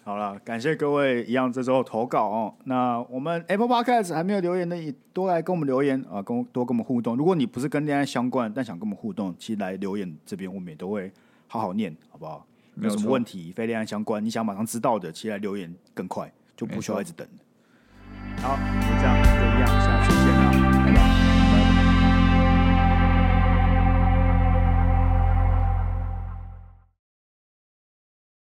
[0.04, 2.54] 好了，感谢各位一样这周投稿哦。
[2.64, 7.16] 那我们 Apple Podcast 还没有留言的，也多来跟我们留言啊，跟多跟我们互动。
[7.16, 11.12] 如果你不是跟恋爱相关，但想跟我们互动，其实来留言这边我们也都会
[11.46, 12.44] 好好念，好不好？
[12.76, 17.26] 有什么问题非恋爱相关，你想马上知道的，其实来留言更快，就不需要一直等。
[18.40, 19.31] 好，就这样。